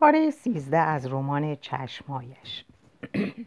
پاره 0.00 0.30
سیزده 0.30 0.78
از 0.78 1.06
رمان 1.06 1.56
چشمهایش 1.56 2.64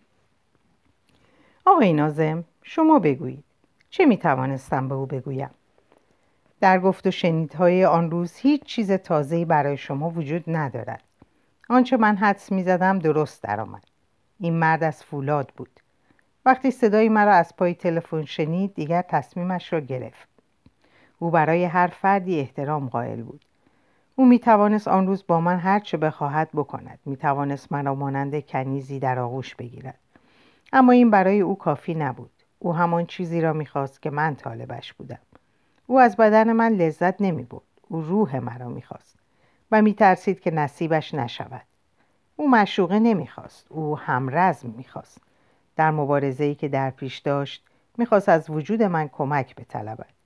آقای 1.65 1.93
نازم 1.93 2.43
شما 2.63 2.99
بگویید. 2.99 3.43
چه 3.89 4.05
می 4.05 4.17
توانستم 4.17 4.87
به 4.87 4.95
او 4.95 5.05
بگویم؟ 5.05 5.49
در 6.59 6.79
گفت 6.79 7.07
و 7.07 7.11
شنیدهای 7.11 7.85
آن 7.85 8.11
روز 8.11 8.35
هیچ 8.35 8.63
چیز 8.63 8.91
تازه‌ای 8.91 9.45
برای 9.45 9.77
شما 9.77 10.09
وجود 10.09 10.43
ندارد. 10.47 11.03
آنچه 11.69 11.97
من 11.97 12.15
حدس 12.15 12.51
می 12.51 12.63
زدم 12.63 12.99
درست 12.99 13.43
درآمد. 13.43 13.83
این 14.39 14.53
مرد 14.53 14.83
از 14.83 15.03
فولاد 15.03 15.51
بود. 15.57 15.79
وقتی 16.45 16.71
صدای 16.71 17.09
مرا 17.09 17.33
از 17.33 17.55
پای 17.55 17.73
تلفن 17.73 18.25
شنید 18.25 18.73
دیگر 18.73 19.01
تصمیمش 19.01 19.73
را 19.73 19.79
گرفت. 19.79 20.27
او 21.19 21.31
برای 21.31 21.63
هر 21.63 21.87
فردی 21.87 22.39
احترام 22.39 22.89
قائل 22.89 23.21
بود. 23.21 23.45
او 24.15 24.25
می 24.25 24.39
توانست 24.39 24.87
آن 24.87 25.07
روز 25.07 25.23
با 25.27 25.41
من 25.41 25.59
هر 25.59 25.79
چه 25.79 25.97
بخواهد 25.97 26.49
بکند. 26.53 26.99
می 27.05 27.17
توانست 27.17 27.71
مرا 27.71 27.95
مانند 27.95 28.45
کنیزی 28.45 28.99
در 28.99 29.19
آغوش 29.19 29.55
بگیرد. 29.55 29.99
اما 30.73 30.91
این 30.91 31.09
برای 31.09 31.41
او 31.41 31.57
کافی 31.57 31.93
نبود. 31.93 32.31
او 32.59 32.75
همان 32.75 33.05
چیزی 33.05 33.41
را 33.41 33.53
می‌خواست 33.53 34.01
که 34.01 34.09
من 34.09 34.35
طالبش 34.35 34.93
بودم. 34.93 35.19
او 35.87 35.99
از 35.99 36.17
بدن 36.17 36.51
من 36.51 36.71
لذت 36.71 37.21
نمی 37.21 37.43
بود. 37.43 37.63
او 37.87 38.01
روح 38.01 38.39
مرا 38.39 38.69
می‌خواست 38.69 39.19
و 39.71 39.81
میترسید 39.81 40.39
که 40.39 40.51
نصیبش 40.51 41.13
نشود. 41.13 41.65
او 42.35 42.51
مشوقه 42.51 42.99
نمی‌خواست. 42.99 43.65
او 43.69 43.97
همرزم 43.97 44.69
می‌خواست. 44.77 45.21
در 45.75 45.91
مبارزه 45.91 46.43
ای 46.43 46.55
که 46.55 46.67
در 46.67 46.89
پیش 46.89 47.17
داشت 47.17 47.65
می‌خواست 47.97 48.29
از 48.29 48.49
وجود 48.49 48.83
من 48.83 49.07
کمک 49.07 49.55
بطلبد 49.55 50.20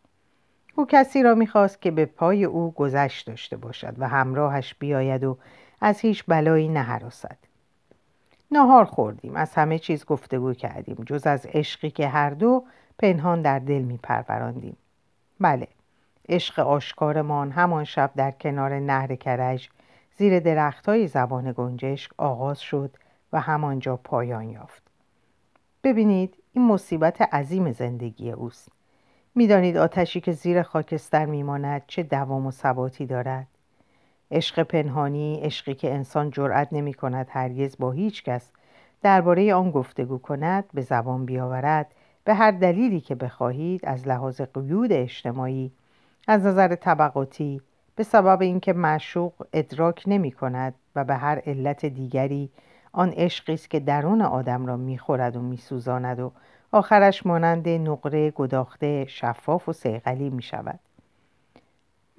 او 0.75 0.85
کسی 0.85 1.23
را 1.23 1.35
می‌خواست 1.35 1.81
که 1.81 1.91
به 1.91 2.05
پای 2.05 2.45
او 2.45 2.71
گذشت 2.71 3.27
داشته 3.27 3.57
باشد 3.57 3.95
و 3.97 4.07
همراهش 4.07 4.73
بیاید 4.73 5.23
و 5.23 5.38
از 5.81 5.99
هیچ 5.99 6.23
بلایی 6.27 6.67
نهراسد. 6.67 7.38
نهار 8.51 8.85
خوردیم 8.85 9.35
از 9.35 9.54
همه 9.54 9.79
چیز 9.79 10.05
گفتگو 10.05 10.54
کردیم 10.54 10.95
جز 11.05 11.27
از 11.27 11.45
عشقی 11.45 11.90
که 11.90 12.07
هر 12.07 12.29
دو 12.29 12.63
پنهان 12.99 13.41
در 13.41 13.59
دل 13.59 13.82
میپروراندیم. 13.82 14.77
بله 15.40 15.67
عشق 16.29 16.59
آشکارمان 16.59 17.51
همان 17.51 17.84
شب 17.84 18.12
در 18.15 18.32
کنار 18.32 18.79
نهر 18.79 19.15
کرج 19.15 19.70
زیر 20.17 20.39
درخت 20.39 20.89
های 20.89 21.07
زبان 21.07 21.54
گنجشک 21.57 22.12
آغاز 22.17 22.60
شد 22.60 22.98
و 23.34 23.41
همانجا 23.41 23.98
پایان 23.98 24.49
یافت. 24.49 24.84
ببینید 25.84 26.35
این 26.54 26.67
مصیبت 26.67 27.21
عظیم 27.21 27.71
زندگی 27.71 28.32
اوست. 28.32 28.74
می‌دانید 29.38 29.78
آتشی 29.78 30.22
که 30.22 30.32
زیر 30.32 30.62
خاکستر 30.62 31.26
میماند 31.26 31.84
چه 31.88 32.04
دوام 32.04 32.46
و 32.46 32.52
ثباتی 32.52 33.05
دارد. 33.05 33.48
عشق 34.32 34.64
پنهانی 34.64 35.40
عشقی 35.44 35.74
که 35.74 35.94
انسان 35.94 36.32
جرأت 36.32 36.68
نمی 36.72 36.94
کند 36.94 37.28
هرگز 37.30 37.78
با 37.80 37.91
هیچ 37.91 38.24
کس 38.24 38.52
درباره 39.02 39.54
آن 39.54 39.72
گفتگو 39.72 40.18
کند 40.18 40.63
به 40.74 40.82
زبان 40.82 41.26
بیاورد. 41.26 41.91
به 42.24 42.34
هر 42.34 42.52
دلیلی 42.52 43.02
که 43.02 43.16
بخواهید 43.16 43.86
از 43.86 44.08
لحاظ 44.08 44.41
قیود 44.41 44.91
اجتماعی 44.94 45.72
از 46.28 46.46
نظر 46.46 46.76
طبقاتی 46.76 47.62
به 47.96 48.04
سبب 48.04 48.41
اینکه 48.41 48.74
معشوق 48.74 49.34
ادراک 49.54 50.04
نمی 50.08 50.32
کند 50.32 50.74
و 50.96 51.04
به 51.04 51.16
هر 51.16 51.41
علت 51.46 51.86
دیگری 51.86 52.50
آن 52.91 53.10
عشقی 53.10 53.54
است 53.54 53.70
که 53.70 53.80
درون 53.80 54.22
آدم 54.22 54.66
را 54.66 54.78
می‌خورد 54.78 55.36
و 55.36 55.41
میسوزاند 55.41 56.20
و 56.20 56.32
آخرش 56.76 57.26
مانند 57.26 57.70
نقره 57.70 58.31
گداخته 58.31 59.05
شفاف 59.05 59.70
و 59.70 59.73
سیغلی 59.73 60.29
می 60.29 60.41
شود. 60.41 60.79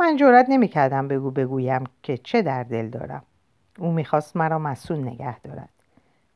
من 0.01 0.17
جرات 0.17 0.47
نمی 0.49 0.69
کردم 0.69 1.09
بگو 1.09 1.31
بگویم 1.31 1.85
که 2.03 2.17
چه 2.17 2.43
در 2.43 2.63
دل 2.63 2.89
دارم. 2.89 3.23
او 3.79 3.93
می‌خواست 3.93 4.37
مرا 4.37 4.59
مسون 4.59 5.09
نگه 5.09 5.41
دارد. 5.41 5.69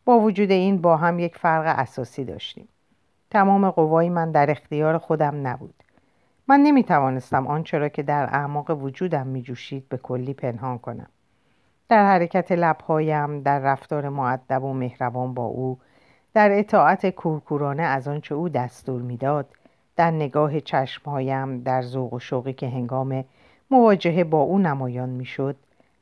با 0.04 0.18
وجود 0.20 0.50
این 0.50 0.80
با 0.80 0.96
هم 0.96 1.18
یک 1.18 1.36
فرق 1.36 1.74
اساسی 1.78 2.24
داشتیم. 2.24 2.68
تمام 3.30 3.70
قوای 3.70 4.08
من 4.08 4.32
در 4.32 4.50
اختیار 4.50 4.98
خودم 4.98 5.46
نبود. 5.46 5.74
من 6.48 6.60
نمی 6.60 6.84
توانستم 6.84 7.46
آنچه 7.46 7.78
را 7.78 7.88
که 7.88 8.02
در 8.02 8.24
اعماق 8.24 8.70
وجودم 8.70 9.26
می 9.26 9.42
جوشید 9.42 9.88
به 9.88 9.96
کلی 9.96 10.34
پنهان 10.34 10.78
کنم. 10.78 11.08
در 11.88 12.06
حرکت 12.06 12.52
لبهایم 12.52 13.42
در 13.42 13.58
رفتار 13.58 14.08
معدب 14.08 14.64
و 14.64 14.72
مهربان 14.72 15.34
با 15.34 15.44
او 15.44 15.78
در 16.34 16.58
اطاعت 16.58 17.06
کورکورانه 17.10 17.82
از 17.82 18.08
آنچه 18.08 18.34
او 18.34 18.48
دستور 18.48 19.02
می‌داد 19.02 19.46
در 19.96 20.10
نگاه 20.10 20.60
چشمهایم 20.60 21.60
در 21.60 21.82
ذوق 21.82 22.12
و 22.12 22.18
شوقی 22.18 22.52
که 22.52 22.68
هنگام 22.68 23.24
مواجهه 23.70 24.24
با 24.24 24.40
او 24.40 24.58
نمایان 24.58 25.08
می‌شد 25.08 25.56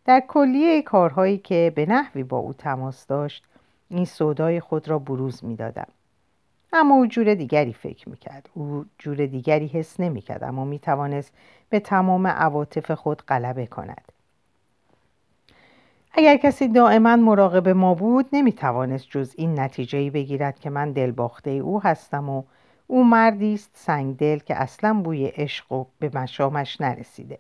در 0.05 0.23
کلیه 0.29 0.83
کارهایی 0.83 1.39
که 1.39 1.73
به 1.75 1.87
نحوی 1.87 2.23
با 2.23 2.39
او 2.39 2.53
تماس 2.53 3.07
داشت 3.07 3.45
این 3.89 4.05
سودای 4.05 4.61
خود 4.61 4.89
را 4.89 4.99
بروز 4.99 5.45
می‌دادم. 5.45 5.89
اما 6.73 6.95
او 6.95 7.07
جور 7.07 7.35
دیگری 7.35 7.73
فکر 7.73 8.09
می‌کرد. 8.09 8.49
او 8.55 8.85
جور 8.99 9.27
دیگری 9.27 9.67
حس 9.67 10.01
نمی‌کرد 10.01 10.45
اما 10.45 10.65
می‌توانست 10.65 11.33
به 11.69 11.81
تمام 11.81 12.27
عواطف 12.27 12.91
خود 12.91 13.23
غلبه 13.23 13.67
کند. 13.67 14.13
اگر 16.13 16.37
کسی 16.37 16.69
دائما 16.69 17.17
مراقب 17.17 17.69
ما 17.69 17.95
بود 17.95 18.29
نمی‌توانست 18.33 19.07
جز 19.11 19.35
این 19.37 19.61
نتیجه 19.61 20.11
بگیرد 20.11 20.59
که 20.59 20.71
من 20.71 20.93
دلباخته 20.93 21.51
او 21.51 21.83
هستم 21.83 22.29
و 22.29 22.43
او 22.87 23.05
مردی 23.05 23.55
است 23.55 23.71
سنگدل 23.75 24.39
که 24.39 24.57
اصلا 24.57 25.01
بوی 25.05 25.27
عشق 25.27 25.73
و 25.73 25.85
به 25.99 26.11
مشامش 26.15 26.81
نرسیده 26.81 27.39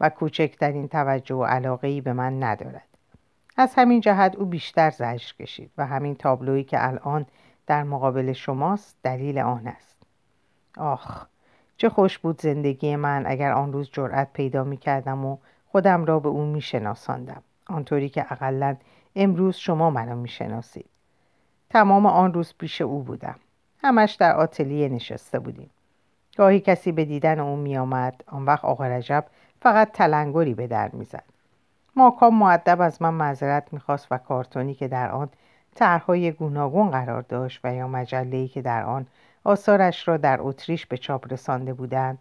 و 0.00 0.08
کوچکترین 0.08 0.88
توجه 0.88 1.34
و 1.34 1.44
علاقه 1.44 2.00
به 2.00 2.12
من 2.12 2.42
ندارد. 2.42 2.88
از 3.56 3.74
همین 3.74 4.00
جهت 4.00 4.36
او 4.36 4.44
بیشتر 4.44 4.90
زجر 4.90 5.32
کشید 5.38 5.70
و 5.78 5.86
همین 5.86 6.14
تابلویی 6.14 6.64
که 6.64 6.86
الان 6.88 7.26
در 7.66 7.82
مقابل 7.82 8.32
شماست 8.32 8.96
دلیل 9.02 9.38
آن 9.38 9.66
است. 9.66 10.02
آخ 10.76 11.26
چه 11.76 11.88
خوش 11.88 12.18
بود 12.18 12.40
زندگی 12.40 12.96
من 12.96 13.24
اگر 13.26 13.52
آن 13.52 13.72
روز 13.72 13.90
جرأت 13.92 14.32
پیدا 14.32 14.64
می 14.64 14.76
کردم 14.76 15.24
و 15.24 15.36
خودم 15.66 16.04
را 16.04 16.20
به 16.20 16.28
او 16.28 16.44
می 16.44 16.60
شناساندم 16.60 17.42
آنطوری 17.72 18.08
که 18.08 18.32
اقلا 18.32 18.76
امروز 19.16 19.56
شما 19.56 19.90
منو 19.90 20.16
می 20.16 20.28
شناسید 20.28 20.86
تمام 21.70 22.06
آن 22.06 22.34
روز 22.34 22.54
پیش 22.58 22.80
او 22.80 23.02
بودم. 23.02 23.36
همش 23.82 24.12
در 24.12 24.36
آتلیه 24.36 24.88
نشسته 24.88 25.38
بودیم. 25.38 25.70
گاهی 26.36 26.60
کسی 26.60 26.92
به 26.92 27.04
دیدن 27.04 27.38
او 27.38 27.56
می 27.56 27.78
آمد 27.78 28.24
آن 28.26 28.44
وقت 28.44 28.64
آقا 28.64 28.86
رجب 28.86 29.24
فقط 29.60 29.92
تلنگری 29.92 30.54
به 30.54 30.66
در 30.66 30.88
می‌زد. 30.88 31.24
ماکام 31.96 32.38
معدب 32.38 32.80
از 32.80 33.02
من 33.02 33.14
معذرت 33.14 33.72
می‌خواست 33.72 34.06
و 34.10 34.18
کارتونی 34.18 34.74
که 34.74 34.88
در 34.88 35.10
آن 35.10 35.28
طرحهای 35.74 36.32
گوناگون 36.32 36.90
قرار 36.90 37.22
داشت 37.22 37.60
و 37.64 37.74
یا 37.74 37.88
مجله‌ای 37.88 38.48
که 38.48 38.62
در 38.62 38.84
آن 38.84 39.06
آثارش 39.44 40.08
را 40.08 40.16
در 40.16 40.38
اتریش 40.40 40.86
به 40.86 40.96
چاپ 40.96 41.32
رسانده 41.32 41.74
بودند 41.74 42.18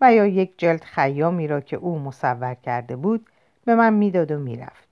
و 0.00 0.14
یا 0.14 0.26
یک 0.26 0.58
جلد 0.58 0.84
خیامی 0.84 1.48
را 1.48 1.60
که 1.60 1.76
او 1.76 1.98
مصور 1.98 2.54
کرده 2.54 2.96
بود 2.96 3.26
به 3.64 3.74
من 3.74 3.92
می‌داد 3.92 4.30
و 4.30 4.38
می‌رفت. 4.38 4.83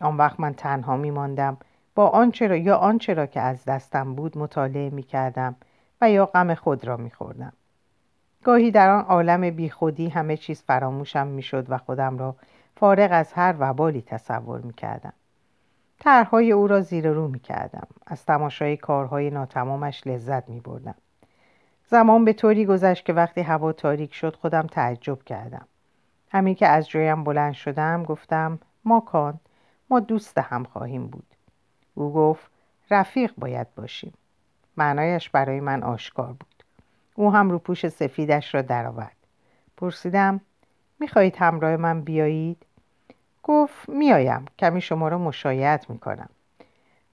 آن 0.00 0.16
وقت 0.16 0.40
من 0.40 0.54
تنها 0.54 0.96
میماندم. 0.96 1.56
با 1.94 2.08
آنچه 2.08 2.46
را 2.46 2.56
یا 2.56 2.76
آنچه 2.76 3.14
را 3.14 3.26
که 3.26 3.40
از 3.40 3.64
دستم 3.64 4.14
بود 4.14 4.38
مطالعه 4.38 4.90
می‌کردم 4.90 5.56
و 6.00 6.10
یا 6.10 6.26
غم 6.26 6.54
خود 6.54 6.86
را 6.86 6.96
میخوردم. 6.96 7.52
گاهی 8.44 8.70
در 8.70 8.90
آن 8.90 9.04
عالم 9.04 9.50
بیخودی 9.50 10.08
همه 10.08 10.36
چیز 10.36 10.62
فراموشم 10.62 11.26
می‌شد 11.26 11.66
و 11.68 11.78
خودم 11.78 12.18
را 12.18 12.36
فارغ 12.76 13.08
از 13.12 13.32
هر 13.32 13.54
وبالی 13.58 14.02
تصور 14.02 14.60
می‌کردم. 14.60 15.12
طرحهای 16.00 16.52
او 16.52 16.66
را 16.66 16.80
زیر 16.80 17.10
رو 17.10 17.28
می‌کردم. 17.28 17.86
از 18.06 18.24
تماشای 18.24 18.76
کارهای 18.76 19.30
ناتمامش 19.30 20.06
لذت 20.06 20.48
میبردم. 20.48 20.94
زمان 21.88 22.24
به 22.24 22.32
طوری 22.32 22.66
گذشت 22.66 23.04
که 23.04 23.12
وقتی 23.12 23.40
هوا 23.40 23.72
تاریک 23.72 24.14
شد 24.14 24.36
خودم 24.36 24.62
تعجب 24.62 25.22
کردم. 25.22 25.66
همین 26.30 26.54
که 26.54 26.66
از 26.66 26.88
جایم 26.88 27.24
بلند 27.24 27.52
شدم 27.52 28.02
گفتم 28.02 28.58
ما 28.84 29.00
کان 29.00 29.40
ما 29.90 30.00
دوست 30.00 30.38
هم 30.38 30.64
خواهیم 30.64 31.06
بود. 31.06 31.26
او 31.94 32.12
گفت 32.12 32.50
رفیق 32.90 33.32
باید 33.38 33.74
باشیم. 33.74 34.12
معنایش 34.76 35.30
برای 35.30 35.60
من 35.60 35.82
آشکار 35.82 36.32
بود. 36.32 36.64
او 37.14 37.32
هم 37.32 37.50
رو 37.50 37.58
پوش 37.58 37.88
سفیدش 37.88 38.54
را 38.54 38.62
درآورد. 38.62 39.16
پرسیدم 39.76 40.40
می‌خواهید 41.00 41.36
همراه 41.36 41.76
من 41.76 42.00
بیایید؟ 42.00 42.66
گفت 43.42 43.88
میایم 43.88 44.44
کمی 44.58 44.80
شما 44.80 45.08
را 45.08 45.18
مشایعت 45.18 45.90
می‌کنم. 45.90 46.28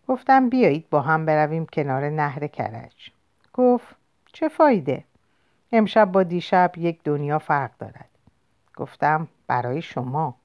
گفتم 0.08 0.50
بیایید 0.50 0.90
با 0.90 1.02
هم 1.02 1.26
برویم 1.26 1.66
کنار 1.66 2.10
نهر 2.10 2.48
کرج. 2.48 3.10
گفت 3.54 3.96
چه 4.34 4.50
فایده؟ 4.50 5.04
امشب 5.72 6.12
با 6.12 6.24
دیشب 6.24 6.72
یک 6.78 7.04
دنیا 7.04 7.40
فرق 7.40 7.72
دارد. 7.80 8.10
گفتم 8.76 9.28
برای 9.48 9.82
شما. 9.82 10.36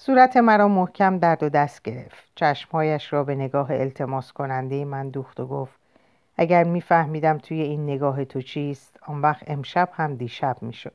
صورت 0.00 0.36
مرا 0.36 0.68
محکم 0.68 1.18
درد 1.18 1.42
و 1.42 1.48
دست 1.48 1.82
گرفت. 1.82 2.32
چشمهایش 2.34 3.12
را 3.12 3.24
به 3.24 3.34
نگاه 3.34 3.70
التماس 3.70 4.32
کننده 4.32 4.84
من 4.84 5.08
دوخت 5.08 5.40
و 5.40 5.46
گفت 5.46 5.78
اگر 6.36 6.64
میفهمیدم 6.64 7.38
توی 7.38 7.60
این 7.60 7.84
نگاه 7.84 8.24
تو 8.24 8.42
چیست 8.42 8.98
آن 9.06 9.20
وقت 9.20 9.42
امشب 9.46 9.88
هم 9.92 10.16
دیشب 10.16 10.56
می‌شد. 10.60 10.92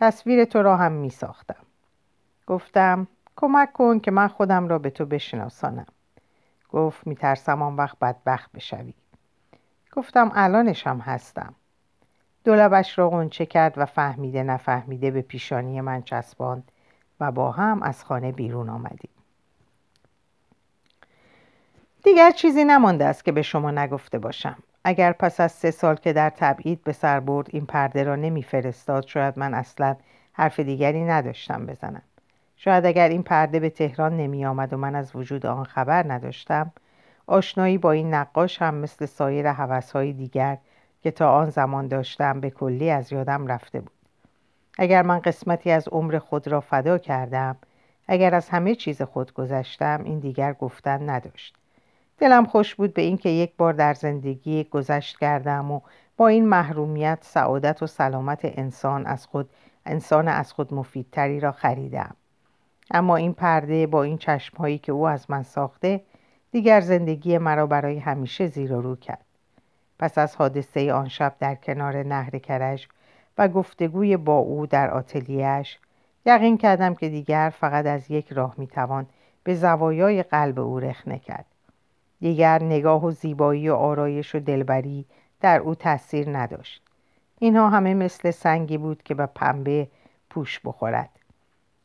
تصویر 0.00 0.44
تو 0.44 0.62
را 0.62 0.76
هم 0.76 0.92
میساختم. 0.92 1.64
گفتم 2.46 3.06
کمک 3.36 3.72
کن 3.72 4.00
که 4.00 4.10
من 4.10 4.28
خودم 4.28 4.68
را 4.68 4.78
به 4.78 4.90
تو 4.90 5.06
بشناسانم. 5.06 5.86
گفت 6.68 7.06
میترسم 7.06 7.62
آن 7.62 7.76
وقت 7.76 7.98
بدبخت 7.98 8.52
بشوی. 8.52 8.94
گفتم 9.92 10.32
الانش 10.34 10.86
هم 10.86 10.98
هستم 10.98 11.54
دولبش 12.44 12.98
را 12.98 13.10
قنچه 13.10 13.46
کرد 13.46 13.78
و 13.78 13.86
فهمیده 13.86 14.42
نفهمیده 14.42 15.10
به 15.10 15.22
پیشانی 15.22 15.80
من 15.80 16.02
چسباند. 16.02 16.72
و 17.20 17.32
با 17.32 17.50
هم 17.50 17.82
از 17.82 18.04
خانه 18.04 18.32
بیرون 18.32 18.68
آمدیم. 18.68 19.10
دیگر 22.04 22.30
چیزی 22.30 22.64
نمانده 22.64 23.04
است 23.04 23.24
که 23.24 23.32
به 23.32 23.42
شما 23.42 23.70
نگفته 23.70 24.18
باشم. 24.18 24.56
اگر 24.84 25.12
پس 25.12 25.40
از 25.40 25.52
سه 25.52 25.70
سال 25.70 25.96
که 25.96 26.12
در 26.12 26.30
تبعید 26.30 26.84
به 26.84 26.92
سر 26.92 27.20
برد 27.20 27.46
این 27.50 27.66
پرده 27.66 28.04
را 28.04 28.16
نمیفرستاد 28.16 29.06
شاید 29.06 29.38
من 29.38 29.54
اصلا 29.54 29.96
حرف 30.32 30.60
دیگری 30.60 31.04
نداشتم 31.04 31.66
بزنم. 31.66 32.02
شاید 32.56 32.86
اگر 32.86 33.08
این 33.08 33.22
پرده 33.22 33.60
به 33.60 33.70
تهران 33.70 34.16
نمی 34.16 34.46
آمد 34.46 34.72
و 34.72 34.76
من 34.76 34.94
از 34.94 35.16
وجود 35.16 35.46
آن 35.46 35.64
خبر 35.64 36.12
نداشتم 36.12 36.72
آشنایی 37.26 37.78
با 37.78 37.92
این 37.92 38.14
نقاش 38.14 38.62
هم 38.62 38.74
مثل 38.74 39.06
سایر 39.06 39.52
حوثهای 39.52 40.12
دیگر 40.12 40.58
که 41.02 41.10
تا 41.10 41.32
آن 41.32 41.50
زمان 41.50 41.88
داشتم 41.88 42.40
به 42.40 42.50
کلی 42.50 42.90
از 42.90 43.12
یادم 43.12 43.46
رفته 43.46 43.80
بود. 43.80 43.97
اگر 44.78 45.02
من 45.02 45.18
قسمتی 45.18 45.70
از 45.70 45.88
عمر 45.88 46.18
خود 46.18 46.48
را 46.48 46.60
فدا 46.60 46.98
کردم 46.98 47.56
اگر 48.08 48.34
از 48.34 48.48
همه 48.48 48.74
چیز 48.74 49.02
خود 49.02 49.32
گذشتم 49.32 50.00
این 50.04 50.18
دیگر 50.18 50.52
گفتن 50.52 51.10
نداشت. 51.10 51.54
دلم 52.18 52.44
خوش 52.44 52.74
بود 52.74 52.94
به 52.94 53.02
اینکه 53.02 53.28
یک 53.28 53.52
بار 53.56 53.72
در 53.72 53.94
زندگی 53.94 54.64
گذشت 54.64 55.18
کردم 55.18 55.70
و 55.70 55.80
با 56.16 56.28
این 56.28 56.48
محرومیت 56.48 57.18
سعادت 57.20 57.82
و 57.82 57.86
سلامت 57.86 58.40
انسان 58.42 59.06
از 59.06 59.26
خود 59.26 59.50
انسان 59.86 60.28
از 60.28 60.52
خود 60.52 60.74
مفیدتری 60.74 61.40
را 61.40 61.52
خریدم. 61.52 62.16
اما 62.90 63.16
این 63.16 63.32
پرده 63.32 63.86
با 63.86 64.02
این 64.02 64.18
چشمهایی 64.18 64.78
که 64.78 64.92
او 64.92 65.08
از 65.08 65.30
من 65.30 65.42
ساخته 65.42 66.00
دیگر 66.50 66.80
زندگی 66.80 67.38
مرا 67.38 67.66
برای 67.66 67.98
همیشه 67.98 68.46
زیر 68.46 68.72
و 68.72 68.82
رو 68.82 68.96
کرد. 68.96 69.24
پس 69.98 70.18
از 70.18 70.36
حادثه 70.36 70.92
آن 70.92 71.08
شب 71.08 71.34
در 71.38 71.54
کنار 71.54 72.02
نهر 72.02 72.38
کرج 72.38 72.88
و 73.38 73.48
گفتگوی 73.48 74.16
با 74.16 74.38
او 74.38 74.66
در 74.66 74.90
آتلیهش 74.90 75.78
یقین 76.26 76.58
کردم 76.58 76.94
که 76.94 77.08
دیگر 77.08 77.52
فقط 77.60 77.86
از 77.86 78.10
یک 78.10 78.32
راه 78.32 78.54
می‌توان 78.58 79.06
به 79.44 79.54
زوایای 79.54 80.22
قلب 80.22 80.58
او 80.58 80.80
رخنه 80.80 81.18
کرد. 81.18 81.46
دیگر 82.20 82.62
نگاه 82.62 83.04
و 83.04 83.10
زیبایی 83.10 83.68
و 83.68 83.74
آرایش 83.74 84.34
و 84.34 84.40
دلبری 84.40 85.04
در 85.40 85.60
او 85.60 85.74
تاثیر 85.74 86.38
نداشت. 86.38 86.82
اینها 87.38 87.68
همه 87.68 87.94
مثل 87.94 88.30
سنگی 88.30 88.78
بود 88.78 89.02
که 89.02 89.14
به 89.14 89.26
پنبه 89.26 89.88
پوش 90.30 90.60
بخورد. 90.64 91.10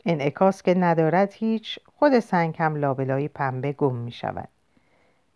انعکاس 0.06 0.64
که 0.64 0.74
ندارد 0.74 1.34
هیچ 1.34 1.80
خود 1.96 2.20
سنگ 2.20 2.56
هم 2.60 2.76
لابلای 2.76 3.28
پنبه 3.28 3.72
گم 3.72 3.96
می 3.96 4.12
شود 4.12 4.48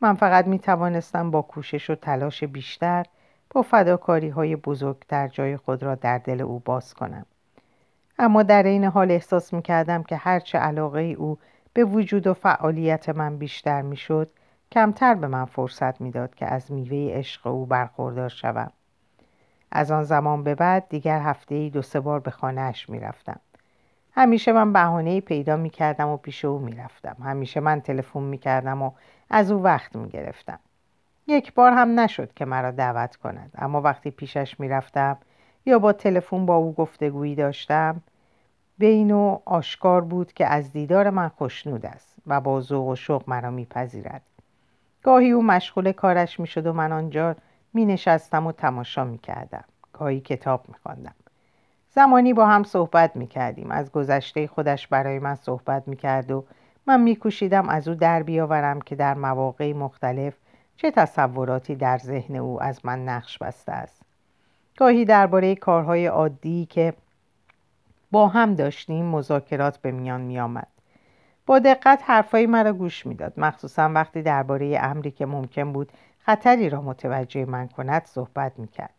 من 0.01 0.13
فقط 0.13 0.47
می 0.47 0.59
توانستم 0.59 1.31
با 1.31 1.41
کوشش 1.41 1.89
و 1.89 1.95
تلاش 1.95 2.43
بیشتر 2.43 3.05
با 3.49 3.61
فداکاری 3.61 4.29
های 4.29 4.55
بزرگتر 4.55 5.27
جای 5.27 5.57
خود 5.57 5.83
را 5.83 5.95
در 5.95 6.17
دل 6.17 6.41
او 6.41 6.59
باز 6.59 6.93
کنم 6.93 7.25
اما 8.19 8.43
در 8.43 8.63
این 8.63 8.83
حال 8.83 9.11
احساس 9.11 9.53
می 9.53 9.61
کردم 9.61 10.03
که 10.03 10.15
هرچه 10.15 10.57
علاقه 10.57 11.01
او 11.01 11.37
به 11.73 11.83
وجود 11.83 12.27
و 12.27 12.33
فعالیت 12.33 13.09
من 13.09 13.37
بیشتر 13.37 13.81
می 13.81 13.97
شد 13.97 14.29
کمتر 14.71 15.13
به 15.13 15.27
من 15.27 15.45
فرصت 15.45 16.01
می‌داد 16.01 16.35
که 16.35 16.45
از 16.45 16.71
میوه 16.71 17.13
عشق 17.13 17.47
او 17.47 17.65
برخوردار 17.65 18.29
شوم 18.29 18.71
از 19.71 19.91
آن 19.91 20.03
زمان 20.03 20.43
به 20.43 20.55
بعد 20.55 20.89
دیگر 20.89 21.19
هفته 21.19 21.55
ای 21.55 21.69
دو 21.69 21.81
سه 21.81 21.99
بار 21.99 22.19
به 22.19 22.31
خانهاش 22.31 22.89
می‌رفتم 22.89 23.39
همیشه 24.17 24.51
من 24.51 24.73
بهانه 24.73 25.21
پیدا 25.21 25.57
می 25.57 25.69
کردم 25.69 26.07
و 26.07 26.17
پیش 26.17 26.45
او 26.45 26.59
می 26.59 26.75
رفتم. 26.75 27.15
همیشه 27.23 27.59
من 27.59 27.81
تلفن 27.81 28.19
می 28.19 28.37
کردم 28.37 28.81
و 28.81 28.91
از 29.29 29.51
او 29.51 29.63
وقت 29.63 29.95
می 29.95 30.09
گرفتم. 30.09 30.59
یک 31.27 31.53
بار 31.53 31.71
هم 31.71 31.99
نشد 31.99 32.33
که 32.33 32.45
مرا 32.45 32.71
دعوت 32.71 33.15
کند 33.15 33.51
اما 33.57 33.81
وقتی 33.81 34.11
پیشش 34.11 34.59
می 34.59 34.69
رفتم 34.69 35.17
یا 35.65 35.79
با 35.79 35.93
تلفن 35.93 36.45
با 36.45 36.55
او 36.55 36.73
گفتگویی 36.73 37.35
داشتم 37.35 38.01
بین 38.77 39.11
و 39.11 39.39
آشکار 39.45 40.01
بود 40.01 40.33
که 40.33 40.45
از 40.47 40.73
دیدار 40.73 41.09
من 41.09 41.27
خوشنود 41.27 41.85
است 41.85 42.15
و 42.27 42.41
با 42.41 42.61
ذوق 42.61 42.87
و 42.87 42.95
شوق 42.95 43.23
مرا 43.29 43.51
میپذیرد 43.51 44.21
گاهی 45.03 45.31
او 45.31 45.43
مشغول 45.43 45.91
کارش 45.91 46.39
می‌شد 46.39 46.67
و 46.67 46.73
من 46.73 46.91
آنجا 46.91 47.35
می 47.73 47.85
نشستم 47.85 48.47
و 48.47 48.51
تماشا 48.51 49.03
می 49.03 49.17
کردم. 49.17 49.63
گاهی 49.93 50.19
کتاب 50.19 50.65
می 50.67 50.73
خواندم. 50.83 51.15
زمانی 51.89 52.33
با 52.33 52.47
هم 52.47 52.63
صحبت 52.63 53.15
می 53.15 53.27
کردیم. 53.27 53.71
از 53.71 53.91
گذشته 53.91 54.47
خودش 54.47 54.87
برای 54.87 55.19
من 55.19 55.35
صحبت 55.35 55.87
می 55.87 55.95
کرد 55.95 56.31
و 56.31 56.45
من 56.87 57.01
می 57.01 57.15
کوشیدم 57.15 57.69
از 57.69 57.87
او 57.87 57.95
در 57.95 58.23
بیاورم 58.23 58.81
که 58.81 58.95
در 58.95 59.13
مواقع 59.13 59.73
مختلف 59.73 60.33
چه 60.77 60.91
تصوراتی 60.91 61.75
در 61.75 61.97
ذهن 61.97 62.35
او 62.35 62.63
از 62.63 62.85
من 62.85 63.05
نقش 63.05 63.37
بسته 63.37 63.71
است. 63.71 64.01
گاهی 64.77 65.05
درباره 65.05 65.55
کارهای 65.55 66.05
عادی 66.05 66.65
که 66.65 66.93
با 68.11 68.27
هم 68.27 68.55
داشتیم 68.55 69.05
مذاکرات 69.05 69.77
به 69.77 69.91
میان 69.91 70.21
می 70.21 70.39
آمد. 70.39 70.67
با 71.45 71.59
دقت 71.59 72.03
حرفای 72.05 72.45
مرا 72.45 72.73
گوش 72.73 73.05
می‌داد 73.05 73.33
مخصوصا 73.37 73.89
وقتی 73.93 74.21
درباره 74.21 74.79
امری 74.81 75.11
که 75.11 75.25
ممکن 75.25 75.73
بود 75.73 75.91
خطری 76.19 76.69
را 76.69 76.81
متوجه 76.81 77.45
من 77.45 77.67
کند 77.67 78.05
صحبت 78.05 78.59
می‌کرد 78.59 78.93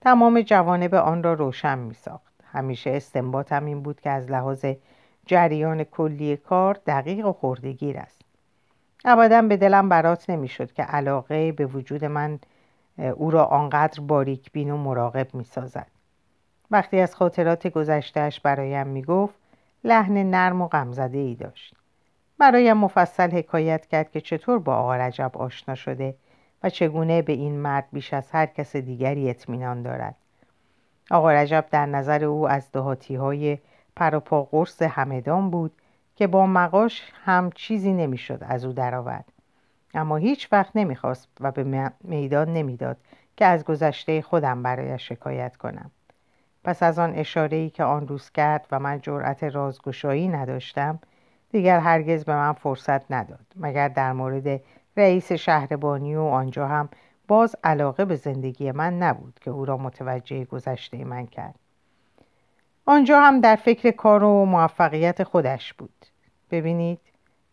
تمام 0.00 0.40
جوانب 0.40 0.94
آن 0.94 1.22
را 1.22 1.34
روشن 1.34 1.78
میساخت 1.78 2.32
همیشه 2.52 2.90
استنباطم 2.90 3.64
این 3.64 3.82
بود 3.82 4.00
که 4.00 4.10
از 4.10 4.30
لحاظ 4.30 4.64
جریان 5.26 5.84
کلی 5.84 6.36
کار 6.36 6.78
دقیق 6.86 7.26
و 7.26 7.32
خوردگیر 7.32 7.98
است 7.98 8.21
ابدا 9.04 9.42
به 9.42 9.56
دلم 9.56 9.88
برات 9.88 10.30
نمی‌شد 10.30 10.72
که 10.72 10.82
علاقه 10.82 11.52
به 11.52 11.66
وجود 11.66 12.04
من 12.04 12.38
او 13.16 13.30
را 13.30 13.44
آنقدر 13.44 14.00
باریک 14.00 14.52
بین 14.52 14.70
و 14.70 14.76
مراقب 14.76 15.34
می‌سازد. 15.34 15.86
وقتی 16.70 17.00
از 17.00 17.14
خاطرات 17.14 17.66
گذشتهش 17.66 18.40
برایم 18.40 18.86
می‌گفت 18.86 19.34
لحن 19.84 20.30
نرم 20.30 20.62
و 20.62 20.68
غمزده 20.68 21.18
ای 21.18 21.34
داشت. 21.34 21.74
برایم 22.38 22.76
مفصل 22.76 23.30
حکایت 23.30 23.86
کرد 23.86 24.10
که 24.10 24.20
چطور 24.20 24.58
با 24.58 24.76
آقا 24.76 24.96
رجب 24.96 25.30
آشنا 25.34 25.74
شده 25.74 26.14
و 26.62 26.70
چگونه 26.70 27.22
به 27.22 27.32
این 27.32 27.58
مرد 27.58 27.88
بیش 27.92 28.14
از 28.14 28.30
هر 28.30 28.46
کس 28.46 28.76
دیگری 28.76 29.30
اطمینان 29.30 29.82
دارد. 29.82 30.14
آقا 31.10 31.32
رجب 31.32 31.64
در 31.70 31.86
نظر 31.86 32.24
او 32.24 32.48
از 32.48 32.72
دهاتی 32.72 33.14
های 33.14 33.58
پروپا 33.96 34.42
قرص 34.42 34.82
همدان 34.82 35.50
بود 35.50 35.72
که 36.14 36.26
با 36.26 36.46
مقاش 36.46 37.02
هم 37.24 37.50
چیزی 37.54 37.92
نمی‌شد 37.92 38.38
از 38.40 38.64
او 38.64 38.72
درآورد. 38.72 39.32
اما 39.94 40.16
هیچ 40.16 40.48
وقت 40.52 40.70
نمی‌خواست 40.74 41.28
و 41.40 41.50
به 41.50 41.92
میدان 42.04 42.52
نمی‌داد 42.52 42.96
که 43.36 43.44
از 43.44 43.64
گذشته 43.64 44.22
خودم 44.22 44.62
برایش 44.62 45.08
شکایت 45.08 45.56
کنم. 45.56 45.90
پس 46.64 46.82
از 46.82 46.98
آن 46.98 47.14
اشاره 47.14 47.70
که 47.70 47.84
آن 47.84 48.08
روز 48.08 48.30
کرد 48.30 48.66
و 48.72 48.78
من 48.78 49.00
جرأت 49.00 49.44
رازگشایی 49.44 50.28
نداشتم 50.28 50.98
دیگر 51.50 51.78
هرگز 51.78 52.24
به 52.24 52.34
من 52.34 52.52
فرصت 52.52 53.12
نداد 53.12 53.46
مگر 53.56 53.88
در 53.88 54.12
مورد 54.12 54.60
رئیس 54.96 55.32
شهربانی 55.32 56.16
و 56.16 56.20
آنجا 56.22 56.68
هم 56.68 56.88
باز 57.28 57.56
علاقه 57.64 58.04
به 58.04 58.16
زندگی 58.16 58.72
من 58.72 58.98
نبود 58.98 59.38
که 59.40 59.50
او 59.50 59.64
را 59.64 59.76
متوجه 59.76 60.44
گذشته 60.44 61.04
من 61.04 61.26
کرد. 61.26 61.54
آنجا 62.86 63.20
هم 63.20 63.40
در 63.40 63.56
فکر 63.56 63.90
کار 63.90 64.24
و 64.24 64.44
موفقیت 64.44 65.22
خودش 65.22 65.72
بود. 65.72 66.06
ببینید 66.50 67.00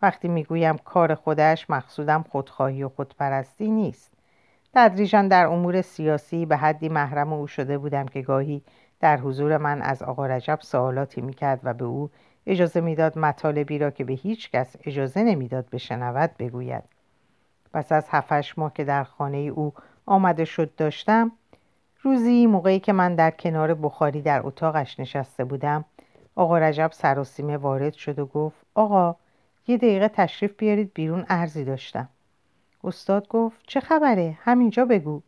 وقتی 0.02 0.28
می‌گویم 0.28 0.78
کار 0.78 1.16
خودش 1.16 1.70
مقصودم 1.70 2.26
خودخواهی 2.30 2.84
و 2.84 2.90
خودپرستی 2.90 3.72
نیست. 3.72 4.12
تدریجا 4.74 5.22
در 5.22 5.46
امور 5.46 5.82
سیاسی 5.82 6.46
به 6.46 6.58
حدی 6.58 6.90
محرم 6.90 7.34
او 7.34 7.48
شده 7.48 7.78
بودم 7.78 8.06
که 8.06 8.22
گاهی 8.22 8.62
در 9.00 9.18
حضور 9.18 9.58
من 9.58 9.82
از 9.82 10.04
آقا 10.04 10.26
رجب 10.26 10.60
سوالاتی 10.62 11.22
می‌کرد 11.22 11.60
و 11.64 11.74
به 11.74 11.86
او 11.86 12.10
اجازه 12.48 12.82
می‌داد 12.82 13.18
مطالبی 13.18 13.78
را 13.78 13.92
که 13.92 14.04
به 14.04 14.14
هیچ 14.14 14.52
کس 14.52 14.76
اجازه 14.84 15.24
نمی‌داد 15.24 15.70
بشنود 15.70 16.32
بگوید. 16.40 16.84
پس 17.74 17.92
از 17.92 18.06
هفتش 18.10 18.58
ماه 18.58 18.74
که 18.74 18.84
در 18.84 19.04
خانه 19.04 19.38
او 19.38 19.74
آمده 20.06 20.46
شد 20.46 20.76
داشتم 20.76 21.32
روزی 22.02 22.46
موقعی 22.46 22.80
که 22.80 22.94
من 22.94 23.16
در 23.16 23.32
کنار 23.32 23.74
بخاری 23.74 24.22
در 24.22 24.42
اتاقش 24.44 25.00
نشسته 25.00 25.46
بودم 25.46 25.86
آقا 26.36 26.58
رجب 26.58 26.92
سراسیمه 26.94 27.58
وارد 27.58 27.94
شد 27.94 28.20
و 28.20 28.26
گفت 28.26 28.58
آقا 28.76 29.16
یه 29.68 29.78
دقیقه 29.78 30.08
تشریف 30.08 30.54
بیارید 30.58 30.94
بیرون 30.94 31.26
ارزی 31.30 31.64
داشتم. 31.64 32.10
استاد 32.84 33.28
گفت 33.28 33.60
چه 33.68 33.80
خبره؟ 33.80 34.38
همینجا 34.42 34.86
بگو. 34.86 35.22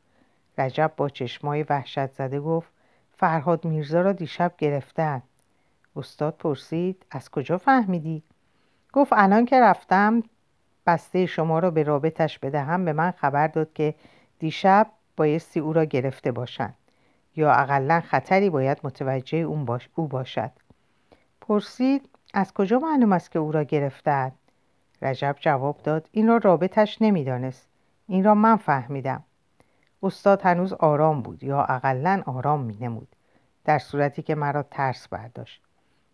رجب 0.58 0.92
با 0.98 1.10
چشمای 1.10 1.64
وحشت 1.64 2.12
زده 2.12 2.40
گفت 2.40 2.72
فرهاد 3.18 3.66
میرزا 3.66 4.02
را 4.02 4.12
دیشب 4.12 4.54
گرفتن. 4.58 5.22
استاد 5.96 6.36
پرسید 6.40 7.06
از 7.12 7.30
کجا 7.30 7.58
فهمیدی؟ 7.58 8.24
گفت 8.94 9.14
الان 9.16 9.46
که 9.46 9.60
رفتم 9.60 10.24
بسته 10.88 11.26
شما 11.26 11.60
را 11.60 11.72
به 11.72 11.84
رابطش 11.84 12.40
بدهم 12.40 12.86
به 12.86 12.94
من 12.94 13.12
خبر 13.12 13.48
داد 13.48 13.74
که 13.74 13.96
دیشب 14.40 14.88
بایستی 15.22 15.60
او 15.60 15.74
را 15.74 15.86
گرفته 15.86 16.32
باشند 16.32 16.76
یا 17.36 17.52
اقلا 17.52 18.02
خطری 18.02 18.50
باید 18.50 18.78
متوجه 18.84 19.38
اون 19.38 19.66
باش 19.66 19.90
او 19.96 20.08
باشد. 20.08 20.52
پرسید 21.42 22.10
از 22.34 22.54
کجا 22.54 22.80
معلوم 22.80 23.14
است 23.14 23.32
که 23.32 23.40
او 23.40 23.52
را 23.52 23.64
گرفتند 23.64 24.32
رجب 25.02 25.36
جواب 25.40 25.78
داد 25.84 26.10
این 26.12 26.28
را 26.28 26.38
رابطش 26.38 26.98
نمی‌دانست. 27.02 27.68
این 28.08 28.24
را 28.24 28.36
من 28.36 28.56
فهمیدم. 28.56 29.24
استاد 30.04 30.42
هنوز 30.42 30.74
آرام 30.74 31.22
بود 31.22 31.44
یا 31.44 31.64
اقلا 31.64 32.24
آرام 32.26 32.62
می 32.62 32.78
نمود 32.82 33.16
در 33.66 33.80
صورتی 33.80 34.22
که 34.22 34.36
مرا 34.36 34.64
ترس 34.64 35.08
برداشت. 35.08 35.62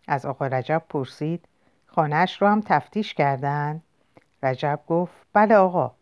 از 0.08 0.26
آقا 0.26 0.46
رجب 0.46 0.82
پرسید 0.88 1.48
خانهاش 1.86 2.42
را 2.42 2.52
هم 2.52 2.60
تفتیش 2.60 3.14
کردن؟ 3.14 3.82
رجب 4.42 4.80
گفت 4.86 5.26
بله 5.32 5.54
آقا. 5.54 5.92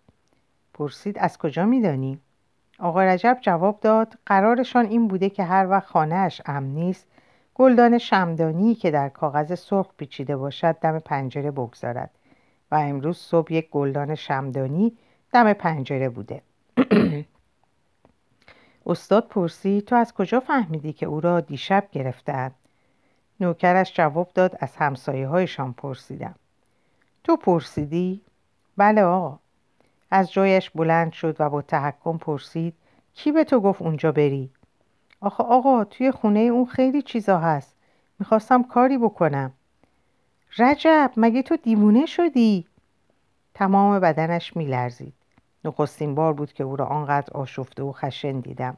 پرسید 0.75 1.18
از 1.18 1.38
کجا 1.38 1.66
میدانی؟ 1.66 2.20
آقا 2.78 3.02
رجب 3.02 3.38
جواب 3.40 3.80
داد 3.80 4.18
قرارشان 4.26 4.87
این 4.87 5.09
بوده 5.09 5.30
که 5.30 5.45
هر 5.45 5.66
وقت 5.66 5.87
خانهاش 5.87 6.42
امن 6.47 6.66
نیست 6.66 7.06
گلدان 7.54 7.99
شمدانی 7.99 8.75
که 8.75 8.90
در 8.90 9.09
کاغذ 9.09 9.54
سرخ 9.54 9.87
پیچیده 9.97 10.37
باشد 10.37 10.76
دم 10.80 10.99
پنجره 10.99 11.50
بگذارد 11.50 12.11
و 12.71 12.75
امروز 12.75 13.18
صبح 13.18 13.52
یک 13.52 13.71
گلدان 13.71 14.14
شمدانی 14.14 14.97
دم 15.33 15.52
پنجره 15.52 16.09
بوده. 16.09 16.42
استاد 18.87 19.28
پرسید 19.28 19.85
تو 19.85 19.97
از 19.97 20.12
کجا 20.12 20.40
فهمیدی 20.40 20.92
که 20.92 21.06
او 21.06 21.21
را 21.21 21.40
دیشب 21.40 21.88
گرفتند 21.92 22.54
نوکرش 23.40 23.95
جواب 23.95 24.30
داد 24.35 24.56
از 24.61 24.76
همسایه 24.76 25.28
هایشان 25.28 25.73
پرسیدم. 25.73 26.35
تو 27.25 27.37
پرسیدی؟ 27.37 28.21
بله 28.76 29.02
آقا. 29.02 29.38
از 30.10 30.32
جایش 30.32 30.70
بلند 30.70 31.12
شد 31.12 31.36
و 31.38 31.50
با 31.50 31.62
تحکم 31.62 32.18
پرسید 32.18 32.75
کی 33.14 33.32
به 33.32 33.44
تو 33.44 33.60
گفت 33.60 33.82
اونجا 33.82 34.12
بری؟ 34.12 34.50
آخه 35.20 35.44
آقا 35.44 35.84
توی 35.84 36.10
خونه 36.10 36.40
اون 36.40 36.66
خیلی 36.66 37.02
چیزا 37.02 37.38
هست. 37.38 37.75
می‌خواستم 38.18 38.62
کاری 38.62 38.98
بکنم. 38.98 39.52
رجب 40.58 41.12
مگه 41.16 41.42
تو 41.42 41.56
دیوونه 41.56 42.06
شدی؟ 42.06 42.66
تمام 43.54 44.00
بدنش 44.00 44.56
میلرزید. 44.56 45.14
نخستین 45.64 46.14
بار 46.14 46.32
بود 46.32 46.52
که 46.52 46.64
او 46.64 46.76
را 46.76 46.86
آنقدر 46.86 47.32
آشفته 47.34 47.82
و 47.82 47.92
خشن 47.92 48.40
دیدم. 48.40 48.76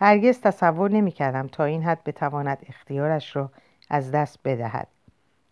هرگز 0.00 0.40
تصور 0.40 0.90
نمی‌کردم 0.90 1.46
تا 1.46 1.64
این 1.64 1.82
حد 1.82 2.04
بتواند 2.04 2.58
اختیارش 2.68 3.36
را 3.36 3.50
از 3.90 4.10
دست 4.10 4.38
بدهد. 4.44 4.88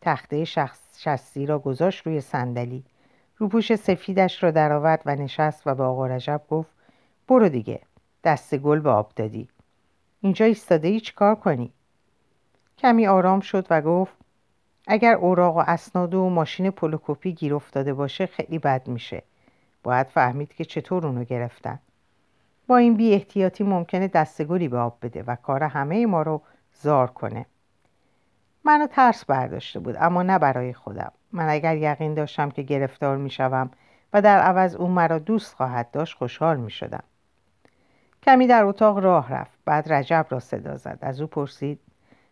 تخته 0.00 0.44
شخص 0.44 0.80
شستی 0.98 1.46
را 1.46 1.58
گذاشت 1.58 2.06
روی 2.06 2.20
صندلی. 2.20 2.84
روپوش 3.38 3.74
سفیدش 3.74 4.42
را 4.42 4.50
درآورد 4.50 5.02
و 5.06 5.16
نشست 5.16 5.66
و 5.66 5.74
به 5.74 5.82
آقا 5.82 6.06
رجب 6.06 6.42
گفت 6.50 6.70
برو 7.28 7.48
دیگه 7.48 7.80
دست 8.24 8.54
گل 8.56 8.80
به 8.80 8.90
آب 8.90 9.12
دادی. 9.16 9.48
اینجا 10.20 10.46
ایستاده 10.46 10.88
ای 10.88 11.00
کار 11.00 11.34
کنی؟ 11.34 11.72
کمی 12.78 13.06
آرام 13.06 13.40
شد 13.40 13.66
و 13.70 13.82
گفت 13.82 14.14
اگر 14.86 15.14
اوراق 15.14 15.56
و 15.56 15.62
اسناد 15.66 16.14
و 16.14 16.28
ماشین 16.28 16.70
پولوکوپی 16.70 17.32
گیر 17.32 17.54
افتاده 17.54 17.94
باشه 17.94 18.26
خیلی 18.26 18.58
بد 18.58 18.88
میشه. 18.88 19.22
باید 19.82 20.06
فهمید 20.06 20.54
که 20.54 20.64
چطور 20.64 21.06
اونو 21.06 21.24
گرفتن. 21.24 21.78
با 22.66 22.76
این 22.76 22.96
بی 22.96 23.12
احتیاطی 23.12 23.64
ممکنه 23.64 24.08
دستگلی 24.08 24.68
به 24.68 24.78
آب 24.78 24.98
بده 25.02 25.22
و 25.22 25.36
کار 25.36 25.62
همه 25.62 26.06
ما 26.06 26.22
رو 26.22 26.42
زار 26.72 27.06
کنه. 27.06 27.46
منو 28.68 28.86
ترس 28.86 29.24
برداشته 29.24 29.80
بود 29.80 29.96
اما 30.00 30.22
نه 30.22 30.38
برای 30.38 30.72
خودم. 30.72 31.12
من 31.32 31.48
اگر 31.48 31.76
یقین 31.76 32.14
داشتم 32.14 32.50
که 32.50 32.62
گرفتار 32.62 33.16
می 33.16 33.30
شوم 33.30 33.70
و 34.12 34.22
در 34.22 34.38
عوض 34.38 34.74
او 34.74 34.88
مرا 34.88 35.18
دوست 35.18 35.54
خواهد 35.54 35.90
داشت 35.90 36.16
خوشحال 36.16 36.56
می 36.56 36.70
شدم. 36.70 37.02
کمی 38.22 38.46
در 38.46 38.64
اتاق 38.64 38.98
راه 38.98 39.32
رفت 39.32 39.58
بعد 39.64 39.92
رجب 39.92 40.26
را 40.30 40.40
صدا 40.40 40.76
زد. 40.76 40.98
از 41.02 41.20
او 41.20 41.26
پرسید 41.26 41.80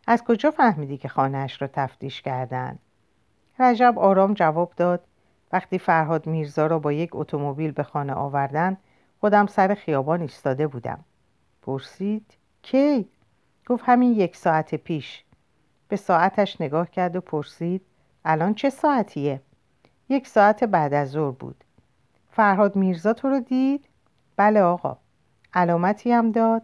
از 0.06 0.24
کجا 0.24 0.50
فهمیدی 0.50 0.96
که 0.96 1.08
خانهاش 1.08 1.62
را 1.62 1.68
تفتیش 1.72 2.22
کردند 2.22 2.78
رجب 3.58 3.98
آرام 3.98 4.34
جواب 4.34 4.72
داد 4.76 5.04
وقتی 5.52 5.78
فرهاد 5.78 6.26
میرزا 6.26 6.66
را 6.66 6.78
با 6.78 6.92
یک 6.92 7.10
اتومبیل 7.12 7.70
به 7.70 7.82
خانه 7.82 8.12
آوردن 8.12 8.76
خودم 9.20 9.46
سر 9.46 9.74
خیابان 9.74 10.20
ایستاده 10.20 10.66
بودم. 10.66 11.04
پرسید 11.62 12.36
کی؟ 12.62 13.08
گفت 13.66 13.84
همین 13.86 14.12
یک 14.12 14.36
ساعت 14.36 14.74
پیش. 14.74 15.25
به 15.88 15.96
ساعتش 15.96 16.60
نگاه 16.60 16.90
کرد 16.90 17.16
و 17.16 17.20
پرسید 17.20 17.82
الان 18.24 18.54
چه 18.54 18.70
ساعتیه؟ 18.70 19.40
یک 20.08 20.28
ساعت 20.28 20.64
بعد 20.64 20.94
از 20.94 21.10
ظهر 21.10 21.30
بود 21.30 21.64
فرهاد 22.30 22.76
میرزا 22.76 23.12
تو 23.12 23.28
رو 23.28 23.40
دید؟ 23.40 23.88
بله 24.36 24.62
آقا 24.62 24.96
علامتی 25.54 26.12
هم 26.12 26.32
داد؟ 26.32 26.62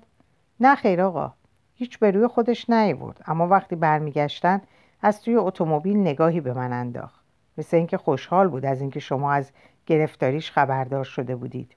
نه 0.61 0.75
خیر 0.75 1.03
آقا 1.03 1.33
هیچ 1.75 1.99
به 1.99 2.11
روی 2.11 2.27
خودش 2.27 2.71
نیورد 2.71 3.25
اما 3.27 3.49
وقتی 3.49 3.77
برمیگشتن 3.77 4.61
از 5.03 5.23
توی 5.23 5.37
اتومبیل 5.37 5.97
نگاهی 5.97 6.41
به 6.41 6.53
من 6.53 6.73
انداخت 6.73 7.25
مثل 7.59 7.77
اینکه 7.77 7.97
خوشحال 7.97 8.49
بود 8.49 8.65
از 8.65 8.81
اینکه 8.81 9.01
شما 9.01 9.33
از 9.33 9.51
گرفتاریش 9.87 10.51
خبردار 10.51 11.05
شده 11.05 11.37
بودید 11.37 11.77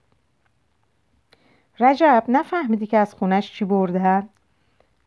رجب 1.79 2.23
نفهمیدی 2.27 2.87
که 2.87 2.97
از 2.97 3.13
خونش 3.13 3.51
چی 3.51 3.65
بردن؟ 3.65 4.29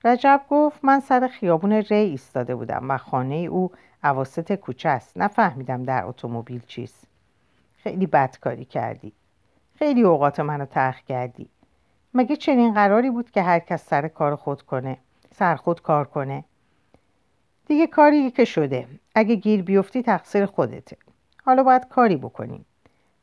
رجب 0.05 0.41
گفت 0.51 0.85
من 0.85 1.01
سر 1.01 1.29
خیابون 1.29 1.73
ری 1.73 1.97
ایستاده 1.97 2.55
بودم 2.55 2.91
و 2.91 2.99
خانه 2.99 3.35
او 3.35 3.71
عواست 4.03 4.53
کوچه 4.53 4.89
است. 4.89 5.17
نفهمیدم 5.17 5.83
در 5.83 6.05
اتومبیل 6.05 6.61
چیست. 6.67 7.07
خیلی 7.77 8.07
بدکاری 8.07 8.65
کردی. 8.65 9.13
خیلی 9.79 10.03
اوقات 10.03 10.41
منو 10.41 10.67
ترخ 10.67 11.01
کردی. 11.01 11.49
مگه 12.15 12.37
چنین 12.37 12.75
قراری 12.75 13.11
بود 13.11 13.31
که 13.31 13.43
هر 13.43 13.59
کس 13.59 13.89
سر 13.89 14.09
کار 14.09 14.37
خود 14.37 14.63
کنه 14.63 14.99
سر 15.35 15.57
خود 15.57 15.83
کار 15.83 16.05
کنه؟ 16.05 16.45
دیگه 17.67 17.87
کاری 17.87 18.31
که 18.31 18.45
شده. 18.45 18.87
اگه 19.15 19.35
گیر 19.35 19.63
بیفتی 19.63 20.03
تقصیر 20.03 20.47
خودته. 20.47 20.97
حالا 21.45 21.63
باید 21.63 21.89
کاری 21.89 22.17
بکنیم. 22.17 22.65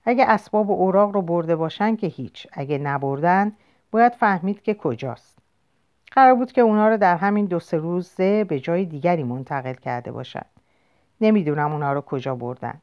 اگه 0.05 0.25
اسباب 0.27 0.69
و 0.69 0.73
اوراق 0.73 1.11
رو 1.11 1.21
برده 1.21 1.55
باشن 1.55 1.95
که 1.95 2.07
هیچ. 2.07 2.47
اگه 2.53 2.77
نبردن 2.77 3.51
باید 3.91 4.13
فهمید 4.13 4.61
که 4.61 4.73
کجاست. 4.73 5.34
قرار 6.15 6.35
بود 6.35 6.51
که 6.51 6.61
اونا 6.61 6.89
رو 6.89 6.97
در 6.97 7.17
همین 7.17 7.45
دو 7.45 7.59
سه 7.59 7.77
روزه 7.77 8.43
به 8.43 8.59
جای 8.59 8.85
دیگری 8.85 9.23
منتقل 9.23 9.73
کرده 9.73 10.11
باشن. 10.11 10.45
نمی‌دونم 11.21 11.71
اونا 11.71 11.93
رو 11.93 12.01
کجا 12.01 12.35
بردن. 12.35 12.81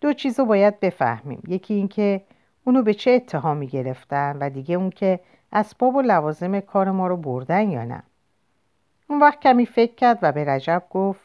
دو 0.00 0.12
چیز 0.12 0.40
رو 0.40 0.46
باید 0.46 0.80
بفهمیم. 0.80 1.42
یکی 1.48 1.74
اینکه 1.74 2.22
اونو 2.64 2.82
به 2.82 2.94
چه 2.94 3.10
اتهامی 3.10 3.66
گرفتن 3.66 4.36
و 4.40 4.50
دیگه 4.50 4.74
اون 4.74 4.90
که 4.90 5.20
اسباب 5.52 5.94
و 5.94 6.02
لوازم 6.02 6.60
کار 6.60 6.90
ما 6.90 7.06
رو 7.06 7.16
بردن 7.16 7.70
یا 7.70 7.84
نه. 7.84 8.02
اون 9.08 9.20
وقت 9.20 9.40
کمی 9.40 9.66
فکر 9.66 9.94
کرد 9.94 10.18
و 10.22 10.32
به 10.32 10.44
رجب 10.44 10.82
گفت 10.90 11.20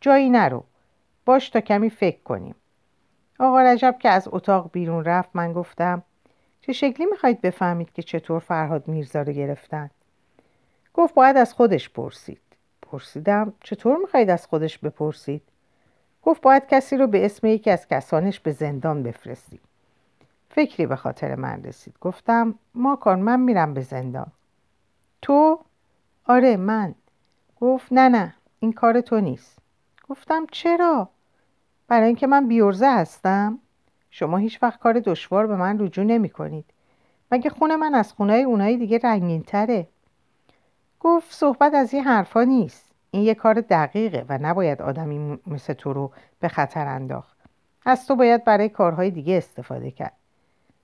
جایی 0.00 0.30
نرو. 0.30 0.64
باش 1.24 1.50
تا 1.50 1.60
کمی 1.60 1.90
فکر 1.90 2.22
کنیم. 2.22 2.54
آقا 3.38 3.62
رجب 3.62 3.96
که 3.98 4.08
از 4.08 4.28
اتاق 4.32 4.70
بیرون 4.72 5.04
رفت 5.04 5.30
من 5.34 5.52
گفتم 5.52 6.02
چه 6.60 6.72
شکلی 6.72 7.06
می‌خواید 7.06 7.40
بفهمید 7.40 7.92
که 7.92 8.02
چطور 8.02 8.38
فرهاد 8.38 8.88
میرزا 8.88 9.22
رو 9.22 9.32
گرفتن؟ 9.32 9.90
گفت 10.94 11.14
باید 11.14 11.36
از 11.36 11.54
خودش 11.54 11.90
پرسید. 11.90 12.40
پرسیدم 12.82 13.52
چطور 13.60 13.96
می‌خواید 13.96 14.30
از 14.30 14.46
خودش 14.46 14.78
بپرسید؟ 14.78 15.42
گفت 16.22 16.40
باید 16.40 16.66
کسی 16.66 16.96
رو 16.96 17.06
به 17.06 17.24
اسم 17.24 17.46
یکی 17.46 17.70
از 17.70 17.88
کسانش 17.88 18.40
به 18.40 18.52
زندان 18.52 19.02
بفرستیم 19.02 19.60
فکری 20.50 20.86
به 20.86 20.96
خاطر 20.96 21.34
من 21.34 21.62
رسید. 21.62 21.94
گفتم 22.00 22.54
ماکان 22.74 23.18
من 23.18 23.40
میرم 23.40 23.74
به 23.74 23.80
زندان. 23.80 24.26
تو؟ 25.22 25.58
آره 26.26 26.56
من. 26.56 26.94
گفت 27.60 27.86
نه 27.92 28.08
نه 28.08 28.34
این 28.60 28.72
کار 28.72 29.00
تو 29.00 29.20
نیست. 29.20 29.58
گفتم 30.08 30.46
چرا؟ 30.50 31.08
برای 31.88 32.06
اینکه 32.06 32.26
من 32.26 32.48
بیورزه 32.48 32.90
هستم. 32.90 33.58
شما 34.10 34.36
هیچ 34.36 34.62
وقت 34.62 34.78
کار 34.78 35.00
دشوار 35.00 35.46
به 35.46 35.56
من 35.56 35.78
رجوع 35.80 36.04
نمی 36.04 36.28
کنید 36.28 36.64
مگه 37.32 37.50
خونه 37.50 37.76
من 37.76 37.94
از 37.94 38.12
خونه 38.12 38.34
اونایی 38.34 38.76
دیگه 38.76 38.98
رنگین 38.98 39.42
تره 39.42 39.86
گفت 41.04 41.32
صحبت 41.32 41.74
از 41.74 41.94
این 41.94 42.04
حرفا 42.04 42.44
نیست. 42.44 42.92
این 43.10 43.22
یه 43.22 43.34
کار 43.34 43.60
دقیقه 43.60 44.24
و 44.28 44.38
نباید 44.42 44.82
آدمی 44.82 45.38
مثل 45.46 45.72
تو 45.72 45.92
رو 45.92 46.12
به 46.40 46.48
خطر 46.48 46.86
انداخت. 46.86 47.36
از 47.86 48.06
تو 48.06 48.16
باید 48.16 48.44
برای 48.44 48.68
کارهای 48.68 49.10
دیگه 49.10 49.36
استفاده 49.36 49.90
کرد. 49.90 50.12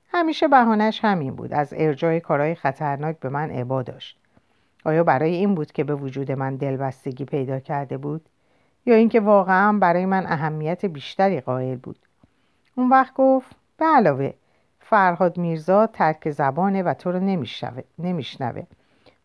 همیشه 0.09 0.49
بهانش 0.49 1.01
همین 1.05 1.37
بود. 1.37 1.53
از 1.53 1.75
ارجای 1.77 2.21
کارهای 2.21 2.55
خطرناک 2.55 3.19
به 3.19 3.29
من 3.29 3.51
عبا 3.51 3.83
داشت. 3.83 4.19
آیا 4.85 5.05
برای 5.05 5.35
این 5.35 5.55
بود 5.55 5.73
که 5.73 5.85
به 5.85 5.95
وجود 5.95 6.33
من 6.33 6.57
دلبستگی 6.57 7.25
پیدا 7.25 7.61
کرده 7.61 7.99
بود؟ 7.99 8.29
یا 8.87 8.95
اینکه 8.95 9.21
واقعا 9.21 9.79
برای 9.79 10.07
من 10.07 10.27
اهمیت 10.27 10.85
بیشتری 10.85 11.41
قائل 11.41 11.77
بود؟ 11.77 11.99
اون 12.75 12.89
وقت 12.89 13.15
گفت 13.15 13.57
به 13.77 13.85
علاوه 13.85 14.33
فرهاد 14.81 15.39
میرزا 15.39 15.87
ترک 15.87 16.31
زبانه 16.31 16.83
و 16.83 16.95
تو 16.95 17.13
رو 17.13 17.21
نمیشنوه. 17.99 18.63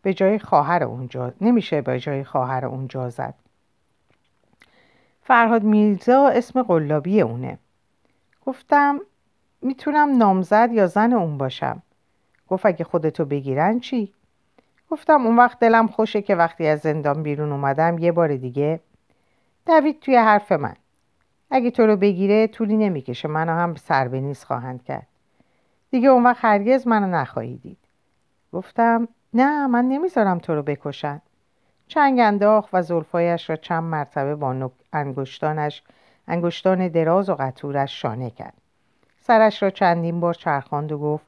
به 0.06 0.14
جای 0.14 0.38
خواهر 0.38 0.84
اونجا 0.84 1.32
نمیشه 1.40 1.80
به 1.80 2.00
جای 2.00 2.24
خواهر 2.24 2.66
اونجا 2.66 3.10
زد. 3.10 3.34
فرهاد 5.22 5.62
میرزا 5.62 6.28
اسم 6.28 6.62
قلابی 6.62 7.20
اونه. 7.20 7.58
گفتم 8.46 9.00
می‌تونم 9.62 10.16
نامزد 10.18 10.68
یا 10.72 10.86
زن 10.86 11.12
اون 11.12 11.38
باشم. 11.38 11.82
گفت 12.48 12.66
اگه 12.66 12.84
خودتو 12.84 13.24
بگیرن 13.24 13.80
چی؟ 13.80 14.12
گفتم 14.90 15.26
اون 15.26 15.36
وقت 15.36 15.58
دلم 15.58 15.86
خوشه 15.86 16.22
که 16.22 16.36
وقتی 16.36 16.66
از 16.66 16.80
زندان 16.80 17.22
بیرون 17.22 17.52
اومدم 17.52 17.98
یه 17.98 18.12
بار 18.12 18.36
دیگه 18.36 18.80
دوید 19.66 20.00
توی 20.00 20.16
حرف 20.16 20.52
من. 20.52 20.76
اگه 21.50 21.70
تو 21.70 21.86
رو 21.86 21.96
بگیره 21.96 22.46
طولی 22.46 22.76
نمی‌کشه. 22.76 23.28
منو 23.28 23.52
هم 23.52 23.74
سر 23.74 24.08
به 24.08 24.34
خواهند 24.34 24.84
کرد. 24.84 25.06
دیگه 25.90 26.08
اون 26.08 26.22
وقت 26.22 26.44
هرگز 26.44 26.86
منو 26.86 27.06
نخواهی 27.06 27.56
دید. 27.56 27.78
گفتم 28.52 29.08
نه 29.34 29.66
من 29.66 29.84
نمی‌ذارم 29.84 30.38
تو 30.38 30.54
رو 30.54 30.62
بکشن. 30.62 31.20
چنگ 31.88 32.20
انداخت 32.20 32.68
و 32.72 32.82
زلفایش 32.82 33.50
را 33.50 33.56
چند 33.56 33.82
مرتبه 33.82 34.34
با 34.34 34.70
انگشتانش 34.92 35.82
انگشتان 36.28 36.88
دراز 36.88 37.28
و 37.28 37.34
قطورش 37.34 38.02
شانه 38.02 38.30
کرد. 38.30 38.54
سرش 39.20 39.62
را 39.62 39.70
چندین 39.70 40.20
بار 40.20 40.34
چرخاند 40.34 40.92
و 40.92 40.98
گفت 40.98 41.26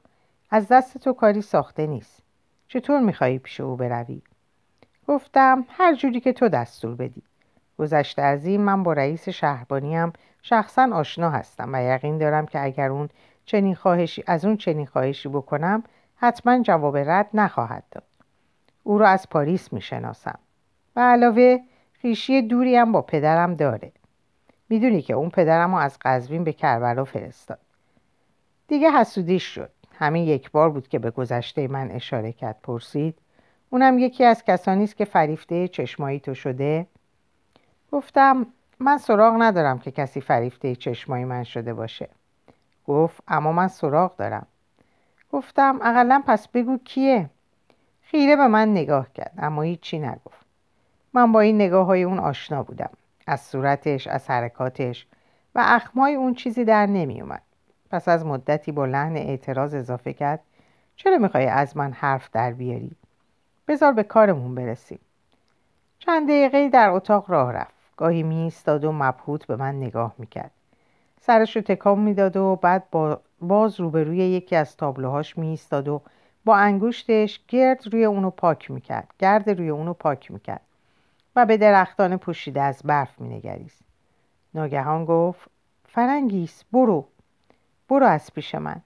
از 0.49 0.67
دست 0.67 0.97
تو 0.97 1.13
کاری 1.13 1.41
ساخته 1.41 1.87
نیست. 1.87 2.23
چطور 2.67 2.99
میخوایی 2.99 3.39
پیش 3.39 3.59
او 3.59 3.75
بروی؟ 3.75 4.21
گفتم 5.07 5.65
هر 5.69 5.95
جوری 5.95 6.19
که 6.19 6.33
تو 6.33 6.49
دستور 6.49 6.95
بدی. 6.95 7.23
گذشته 7.79 8.21
از 8.21 8.45
این 8.45 8.61
من 8.61 8.83
با 8.83 8.93
رئیس 8.93 9.29
شهربانیم 9.29 10.13
شخصا 10.41 10.89
آشنا 10.93 11.29
هستم 11.29 11.69
و 11.73 11.83
یقین 11.83 12.17
دارم 12.17 12.45
که 12.45 12.63
اگر 12.63 12.89
اون 12.89 13.09
چنین 13.45 13.75
خواهشی 13.75 14.23
از 14.27 14.45
اون 14.45 14.57
چنین 14.57 14.85
خواهشی 14.85 15.29
بکنم 15.29 15.83
حتما 16.21 16.61
جواب 16.61 16.97
رد 16.97 17.29
نخواهد 17.33 17.83
داد. 17.91 18.03
او 18.83 18.97
را 18.97 19.07
از 19.07 19.29
پاریس 19.29 19.73
می‌شناسم 19.73 20.39
و 20.95 20.99
علاوه 20.99 21.57
خیشی 21.93 22.41
دوری 22.41 22.75
هم 22.75 22.91
با 22.91 23.01
پدرم 23.01 23.55
داره. 23.55 23.91
می‌دونی 24.69 25.01
که 25.01 25.13
اون 25.13 25.29
پدرم 25.29 25.75
رو 25.75 25.81
از 25.81 25.97
قزوین 26.01 26.43
به 26.43 26.53
کربلا 26.53 27.05
فرستاد. 27.05 27.59
دیگه 28.67 28.91
حسودیش 28.91 29.43
شد. 29.43 29.69
همین 29.97 30.23
یک 30.23 30.51
بار 30.51 30.69
بود 30.69 30.87
که 30.87 30.99
به 30.99 31.11
گذشته 31.11 31.67
من 31.67 31.91
اشاره 31.91 32.31
کرد. 32.31 32.59
پرسید 32.63 33.15
اونم 33.69 33.99
یکی 33.99 34.23
از 34.23 34.43
کسانی 34.43 34.83
است 34.83 34.97
که 34.97 35.05
فریفته 35.05 35.67
چشمایی 35.67 36.19
تو 36.19 36.33
شده؟ 36.33 36.87
گفتم 37.91 38.45
من 38.79 38.97
سراغ 38.97 39.35
ندارم 39.39 39.79
که 39.79 39.91
کسی 39.91 40.21
فریفته 40.21 40.75
چشمایی 40.75 41.25
من 41.25 41.43
شده 41.43 41.73
باشه. 41.73 42.09
گفت 42.87 43.23
اما 43.27 43.51
من 43.51 43.67
سراغ 43.67 44.15
دارم. 44.15 44.47
گفتم 45.31 45.79
اقلا 45.81 46.23
پس 46.27 46.47
بگو 46.47 46.77
کیه؟ 46.77 47.29
خیره 48.01 48.35
به 48.35 48.47
من 48.47 48.71
نگاه 48.71 49.13
کرد 49.13 49.33
اما 49.37 49.61
هیچی 49.61 49.99
نگفت. 49.99 50.45
من 51.13 51.31
با 51.31 51.39
این 51.39 51.55
نگاه 51.55 51.85
های 51.85 52.03
اون 52.03 52.19
آشنا 52.19 52.63
بودم 52.63 52.89
از 53.27 53.41
صورتش 53.41 54.07
از 54.07 54.29
حرکاتش 54.29 55.07
و 55.55 55.61
اخمای 55.65 56.15
اون 56.15 56.33
چیزی 56.33 56.65
در 56.65 56.85
نمی 56.85 57.21
اومد 57.21 57.41
پس 57.91 58.07
از 58.07 58.25
مدتی 58.25 58.71
با 58.71 58.85
لحن 58.85 59.15
اعتراض 59.17 59.73
اضافه 59.73 60.13
کرد 60.13 60.39
چرا 60.95 61.17
می‌خوای 61.17 61.45
از 61.45 61.77
من 61.77 61.91
حرف 61.91 62.29
در 62.31 62.51
بیاری؟ 62.53 62.91
بذار 63.67 63.93
به 63.93 64.03
کارمون 64.03 64.55
برسیم. 64.55 64.99
چند 65.99 66.27
دقیقه 66.27 66.69
در 66.69 66.89
اتاق 66.89 67.31
راه 67.31 67.53
رفت. 67.53 67.95
گاهی 67.97 68.23
می 68.23 68.53
و 68.67 68.91
مبهوت 68.91 69.45
به 69.45 69.55
من 69.55 69.75
نگاه 69.75 70.15
می‌کرد. 70.17 70.51
سرش 71.21 71.55
رو 71.55 71.61
تکام 71.61 71.99
می‌داد 71.99 72.37
و 72.37 72.55
بعد 72.55 72.83
با 72.91 73.21
باز 73.41 73.79
روبروی 73.79 74.17
یکی 74.17 74.55
از 74.55 74.77
تابلوهاش 74.77 75.37
می 75.37 75.47
ایستاد 75.47 75.87
و 75.87 76.01
با 76.45 76.55
انگشتش 76.55 77.39
گرد 77.47 77.93
روی 77.93 78.05
اونو 78.05 78.29
پاک 78.29 78.71
می‌کرد 78.71 79.13
گرد 79.19 79.49
روی 79.49 79.69
اونو 79.69 79.93
پاک 79.93 80.31
می‌کرد 80.31 80.61
و 81.35 81.45
به 81.45 81.57
درختان 81.57 82.17
پوشیده 82.17 82.61
از 82.61 82.81
برف 82.83 83.21
مینگریست. 83.21 83.81
ناگهان 84.53 85.05
گفت 85.05 85.49
فرنگیس 85.85 86.63
برو 86.71 87.05
برو 87.89 88.05
از 88.05 88.33
پیش 88.33 88.55
من. 88.55 88.81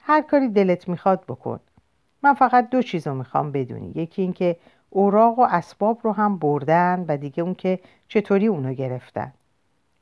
هر 0.00 0.22
کاری 0.22 0.48
دلت 0.48 0.88
می‌خواد 0.88 1.24
بکن. 1.28 1.60
من 2.22 2.34
فقط 2.34 2.70
دو 2.70 2.82
چیز 2.82 3.06
رو 3.06 3.14
می‌خوام 3.14 3.52
بدونی. 3.52 3.92
یکی 3.94 4.22
اینکه 4.22 4.56
اوراق 4.90 5.38
و 5.38 5.46
اسباب 5.50 6.00
رو 6.02 6.12
هم 6.12 6.38
بردن 6.38 7.04
و 7.08 7.16
دیگه 7.16 7.42
اون 7.42 7.54
که 7.54 7.80
چطوری 8.08 8.46
اونو 8.46 8.74
گرفتن. 8.74 9.32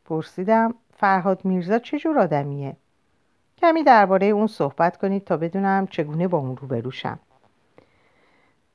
پرسیدم 0.04 0.74
فرهاد 0.96 1.44
میرزا 1.44 1.78
چجور 1.78 2.18
آدمیه؟ 2.18 2.76
کمی 3.58 3.82
درباره 3.82 4.26
اون 4.26 4.46
صحبت 4.46 4.96
کنید 4.96 5.24
تا 5.24 5.36
بدونم 5.36 5.86
چگونه 5.86 6.28
با 6.28 6.38
اون 6.38 6.56
روبروشم 6.56 7.18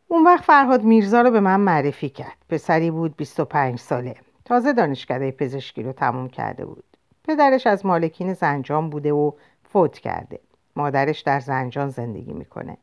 اون 0.08 0.24
وقت 0.24 0.44
فرهاد 0.44 0.84
میرزا 0.84 1.22
رو 1.22 1.32
به 1.32 1.40
من 1.40 1.60
معرفی 1.60 2.10
کرد. 2.10 2.38
پسری 2.50 2.92
بود 2.92 3.16
25 3.18 3.80
ساله. 3.80 4.16
تازه 4.46 4.74
دانشکده 4.74 5.32
پزشکی 5.32 5.84
رو 5.84 5.92
تموم 5.92 6.30
کرده 6.30 6.66
بود. 6.66 6.84
پدرش 7.24 7.68
از 7.68 7.86
مالکین 7.86 8.34
زنجان 8.34 8.90
بوده 8.90 9.14
و 9.14 9.32
فوت 9.64 9.98
کرده. 9.98 10.40
مادرش 10.76 11.20
در 11.20 11.40
زنجان 11.40 11.90
زندگی 11.90 12.34
می‌کنه. 12.34 12.78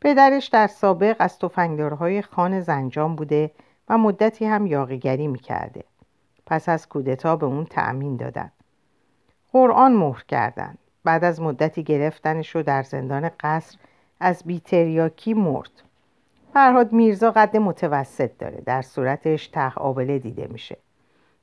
پدرش 0.00 0.46
در 0.46 0.66
سابق 0.66 1.16
از 1.18 1.38
تفنگدارهای 1.38 2.22
خان 2.22 2.60
زنجان 2.60 3.16
بوده 3.16 3.50
و 3.88 3.98
مدتی 3.98 4.44
هم 4.44 4.66
یاقیگری 4.66 5.26
می‌کرده. 5.26 5.84
پس 6.46 6.68
از 6.68 6.88
کودتا 6.88 7.36
به 7.36 7.46
اون 7.46 7.64
تأمین 7.64 8.16
دادن. 8.16 8.52
قرآن 9.52 9.92
مهر 9.92 10.24
کردن. 10.28 10.74
بعد 11.06 11.24
از 11.24 11.40
مدتی 11.40 11.82
گرفتنش 11.82 12.54
رو 12.54 12.62
در 12.62 12.82
زندان 12.82 13.30
قصر 13.40 13.78
از 14.20 14.42
بیتریاکی 14.46 15.34
مرد. 15.34 15.70
فرهاد 16.52 16.92
میرزا 16.92 17.30
قد 17.30 17.56
متوسط 17.56 18.30
داره 18.38 18.60
در 18.66 18.82
صورتش 18.82 19.48
ته 19.48 19.74
آبله 19.74 20.18
دیده 20.18 20.48
میشه. 20.50 20.76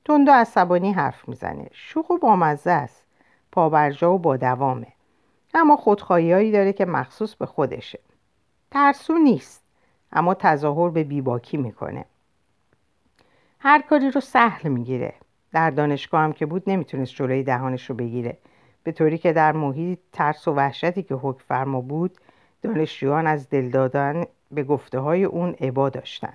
تند 0.05 0.29
و 0.29 0.31
عصبانی 0.31 0.91
حرف 0.91 1.29
می‌زنه. 1.29 1.67
شوخ 1.71 2.09
و 2.09 2.17
بامزه 2.17 2.71
است. 2.71 3.05
پابرجا 3.51 4.13
و 4.13 4.19
با 4.19 4.37
دوامه. 4.37 4.87
اما 5.53 5.75
خودخواهیهایی 5.75 6.51
داره 6.51 6.73
که 6.73 6.85
مخصوص 6.85 7.35
به 7.35 7.45
خودشه. 7.45 7.99
ترسو 8.71 9.17
نیست 9.17 9.63
اما 10.11 10.33
تظاهر 10.33 10.89
به 10.89 11.03
بیباکی 11.03 11.57
می‌کنه. 11.57 12.05
هر 13.59 13.81
کاری 13.81 14.11
رو 14.11 14.21
سهل 14.21 14.69
می‌گیره. 14.69 15.13
در 15.51 15.69
دانشگاه 15.69 16.21
هم 16.21 16.33
که 16.33 16.45
بود 16.45 16.63
نمی‌تونست 16.67 17.15
جلوی 17.15 17.43
دهانش 17.43 17.89
رو 17.89 17.95
بگیره. 17.95 18.37
به 18.83 18.91
طوری 18.91 19.17
که 19.17 19.33
در 19.33 19.51
محیط 19.51 19.99
ترس 20.11 20.47
و 20.47 20.53
وحشتی 20.53 21.03
که 21.03 21.15
حکم 21.15 21.43
فرما 21.47 21.81
بود 21.81 22.17
دانشجویان 22.61 23.27
از 23.27 23.49
دل 23.49 23.69
دادن 23.69 24.23
به 24.51 24.63
گفته 24.63 24.99
های 24.99 25.23
اون 25.23 25.55
عبا 25.61 25.89
داشتن 25.89 26.33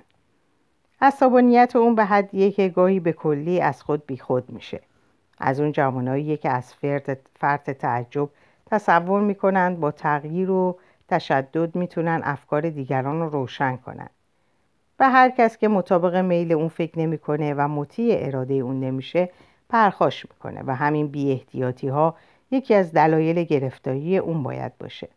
عصبانیت 1.00 1.76
اون 1.76 1.94
به 1.94 2.04
حدیه 2.04 2.50
که 2.50 2.68
گاهی 2.68 3.00
به 3.00 3.12
کلی 3.12 3.60
از 3.60 3.82
خود 3.82 4.06
بیخود 4.06 4.50
میشه. 4.50 4.80
از 5.38 5.60
اون 5.60 5.72
جوانایی 5.72 6.36
که 6.36 6.50
از 6.50 6.74
فرد, 6.74 7.18
فرد 7.36 7.72
تعجب 7.72 8.28
تصور 8.66 9.20
می‌کنند 9.20 9.80
با 9.80 9.90
تغییر 9.90 10.50
و 10.50 10.78
تشدد 11.08 11.76
می‌تونن 11.76 12.20
افکار 12.24 12.70
دیگران 12.70 13.20
رو 13.20 13.28
روشن 13.28 13.76
کنند 13.76 14.10
و 15.00 15.10
هر 15.10 15.30
کس 15.30 15.58
که 15.58 15.68
مطابق 15.68 16.16
میل 16.16 16.52
اون 16.52 16.68
فکر 16.68 16.98
نمی‌کنه 16.98 17.54
و 17.54 17.68
مطیع 17.68 18.16
اراده 18.20 18.54
اون 18.54 18.80
نمیشه 18.80 19.30
پرخاش 19.68 20.26
می‌کنه 20.26 20.62
و 20.66 20.74
همین 20.74 21.08
بی 21.08 21.44
ها 21.88 22.14
یکی 22.50 22.74
از 22.74 22.92
دلایل 22.92 23.42
گرفتاری 23.42 24.18
اون 24.18 24.42
باید 24.42 24.78
باشه. 24.78 25.08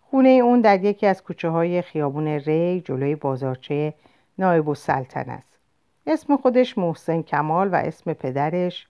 خونه 0.00 0.28
اون 0.28 0.60
در 0.60 0.84
یکی 0.84 1.06
از 1.06 1.22
کوچه 1.22 1.48
های 1.48 1.82
خیابون 1.82 2.28
ری 2.28 2.80
جلوی 2.80 3.14
بازارچه 3.14 3.94
نایب 4.38 4.68
السلطنه 4.68 5.32
است. 5.32 5.58
اسم 6.06 6.36
خودش 6.36 6.78
محسن 6.78 7.22
کمال 7.22 7.68
و 7.68 7.74
اسم 7.74 8.12
پدرش. 8.12 8.86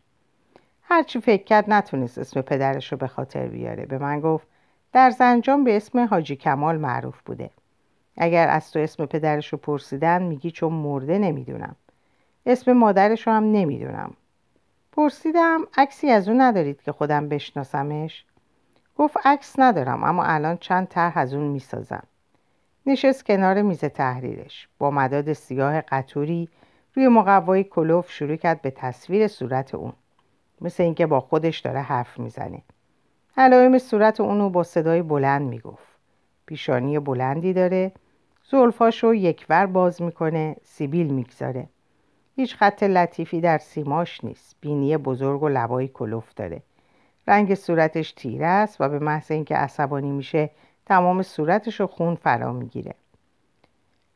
هرچی 0.83 1.21
فکر 1.21 1.45
کرد 1.45 1.65
نتونست 1.69 2.19
اسم 2.19 2.41
پدرش 2.41 2.93
رو 2.93 2.99
به 2.99 3.07
خاطر 3.07 3.47
بیاره. 3.47 3.87
به 3.87 3.99
من 3.99 4.21
گفت 4.21 4.47
در 4.93 5.11
زنجان 5.11 5.65
به 5.65 5.77
اسم 5.77 6.05
حاجی 6.05 6.37
کمال 6.37 6.77
معروف 6.77 7.21
بوده. 7.23 7.51
اگر 8.17 8.49
از 8.49 8.71
تو 8.71 8.79
اسم 8.79 9.07
پدرش 9.07 9.53
رو 9.53 9.59
پرسیدن 9.59 10.23
میگی 10.23 10.51
چون 10.51 10.73
مرده 10.73 11.19
نمی‌دونم. 11.19 11.77
اسم 12.47 12.73
مادرش 12.73 13.27
رو 13.27 13.33
هم 13.33 13.53
نمی‌دونم. 13.53 14.15
پرسیدم 14.99 15.61
عکسی 15.77 16.11
از 16.11 16.29
اون 16.29 16.41
ندارید 16.41 16.83
که 16.83 16.93
خودم 16.93 17.29
بشناسمش؟ 17.29 18.25
گفت 18.97 19.17
عکس 19.25 19.59
ندارم 19.59 20.05
اما 20.05 20.25
الان 20.25 20.57
چند 20.57 20.89
طرح 20.89 21.19
از 21.19 21.35
اون 21.35 21.47
می‌سازم. 21.47 22.03
نشست 22.87 23.27
کنار 23.27 23.63
میز 23.63 23.81
تحریرش. 23.81 24.69
با 24.79 24.91
مداد 24.91 25.33
سیاه 25.33 25.81
قطوری 25.81 26.49
روی 26.95 27.09
مقوای 27.09 27.65
کلوف 27.65 28.11
شروع 28.11 28.37
کرد 28.37 28.63
به 28.63 28.71
تصویر 28.71 29.29
صورت 29.29 29.75
اون. 29.75 29.93
مثل 30.61 30.83
اینکه 30.83 31.07
با 31.07 31.21
خودش 31.21 31.59
داره 31.59 31.81
حرف 31.81 32.19
می‌زنه. 32.19 32.63
علائم 33.37 33.79
صورت 33.79 34.21
اونو 34.21 34.51
با 34.51 34.63
صدای 34.63 35.03
بلند 35.03 35.49
می‌گفت. 35.49 35.99
پیشانی 36.47 36.99
بلندی 36.99 37.53
داره. 37.53 37.93
زلفاشو 38.51 39.15
یکور 39.15 39.67
باز 39.67 40.03
می‌کنه. 40.03 40.57
سیبیل 40.65 41.07
می‌گذاره. 41.07 41.69
هیچ 42.41 42.57
خط 42.57 42.83
لطیفی 42.83 43.41
در 43.41 43.59
سیماش 43.59 44.25
نیست. 44.25 44.57
بینی 44.61 44.97
بزرگ 44.97 45.43
و 45.43 45.49
لبایی 45.49 45.89
کلوف 45.89 46.35
داره. 46.35 46.63
رنگ 47.27 47.55
صورتش 47.55 48.13
تیره 48.13 48.47
است 48.47 48.81
و 48.81 48.89
به 48.89 48.99
محض 48.99 49.31
اینکه 49.31 49.57
عصبانی 49.57 50.11
میشه 50.11 50.51
تمام 50.87 51.23
صورتش 51.23 51.81
رو 51.81 51.87
خون 51.87 52.15
فرا 52.15 52.53
می‌گیره. 52.53 52.95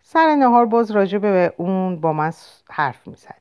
سر 0.03 0.35
نهار 0.35 0.67
باز 0.67 0.91
راجع 0.91 1.19
به 1.19 1.55
اون 1.57 2.01
با 2.01 2.13
من 2.13 2.33
حرف 2.71 3.09
می‌زد. 3.09 3.41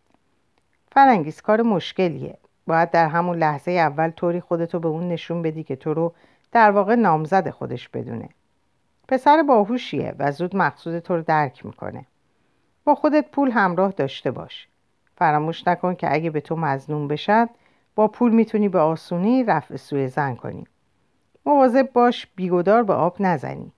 فرنگیز 0.92 1.42
کار 1.42 1.62
مشکلیه. 1.62 2.38
باید 2.68 2.92
در 2.92 3.08
همون 3.08 3.38
لحظه 3.38 3.72
اول 3.72 4.10
طوری 4.10 4.40
خودتو 4.40 4.80
به 4.80 4.88
اون 4.88 5.08
نشون 5.08 5.42
بدی 5.42 5.64
که 5.64 5.76
تو 5.76 5.94
رو 5.94 6.14
در 6.52 6.72
واقع 6.72 6.96
نامزد 6.96 7.50
خودش 7.50 7.90
بدونه. 7.90 8.30
پسر 9.08 9.44
باهوشیه 9.44 10.16
و 10.20 10.32
زود 10.32 10.56
مقصود 10.56 11.00
تو 11.00 11.16
رو 11.16 11.22
درک 11.22 11.66
می‌کنه. 11.66 12.06
با 12.84 12.96
خودت 12.96 13.32
پول 13.32 13.52
همراه 13.52 13.92
داشته 13.92 14.32
باش. 14.32 14.68
فراموش 15.22 15.68
نکن 15.68 15.96
که 15.96 16.14
اگه 16.14 16.30
به 16.30 16.42
تو 16.42 16.56
مزنون 16.56 17.08
بشن 17.08 17.50
با 17.96 18.08
پول 18.08 18.32
می‌تونی 18.32 18.70
به 18.70 18.80
آسونی 18.80 19.44
رفع 19.44 19.76
سوی 19.76 20.08
زن 20.08 20.36
کنی 20.36 20.68
مواظب 21.46 21.90
باش 21.94 22.28
بیگدار 22.36 22.84
به 22.84 22.94
آب 22.94 23.16
نزنی 23.20 23.72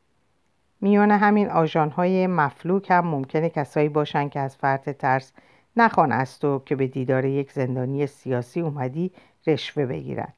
میان 0.82 1.12
همین 1.12 1.50
آژانهای 1.50 2.28
مفلوک 2.28 2.92
هم 2.92 3.08
ممکنه 3.08 3.50
کسایی 3.50 3.90
باشن 3.90 4.30
که 4.30 4.40
از 4.40 4.58
فرط 4.58 4.90
ترس 4.90 5.34
نخوان 5.78 6.12
از 6.12 6.40
تو 6.40 6.62
که 6.66 6.76
به 6.76 6.88
دیدار 6.88 7.26
یک 7.26 7.52
زندانی 7.52 8.08
سیاسی 8.08 8.62
اومدی 8.62 9.12
رشوه 9.48 9.86
بگیرن 9.86 10.34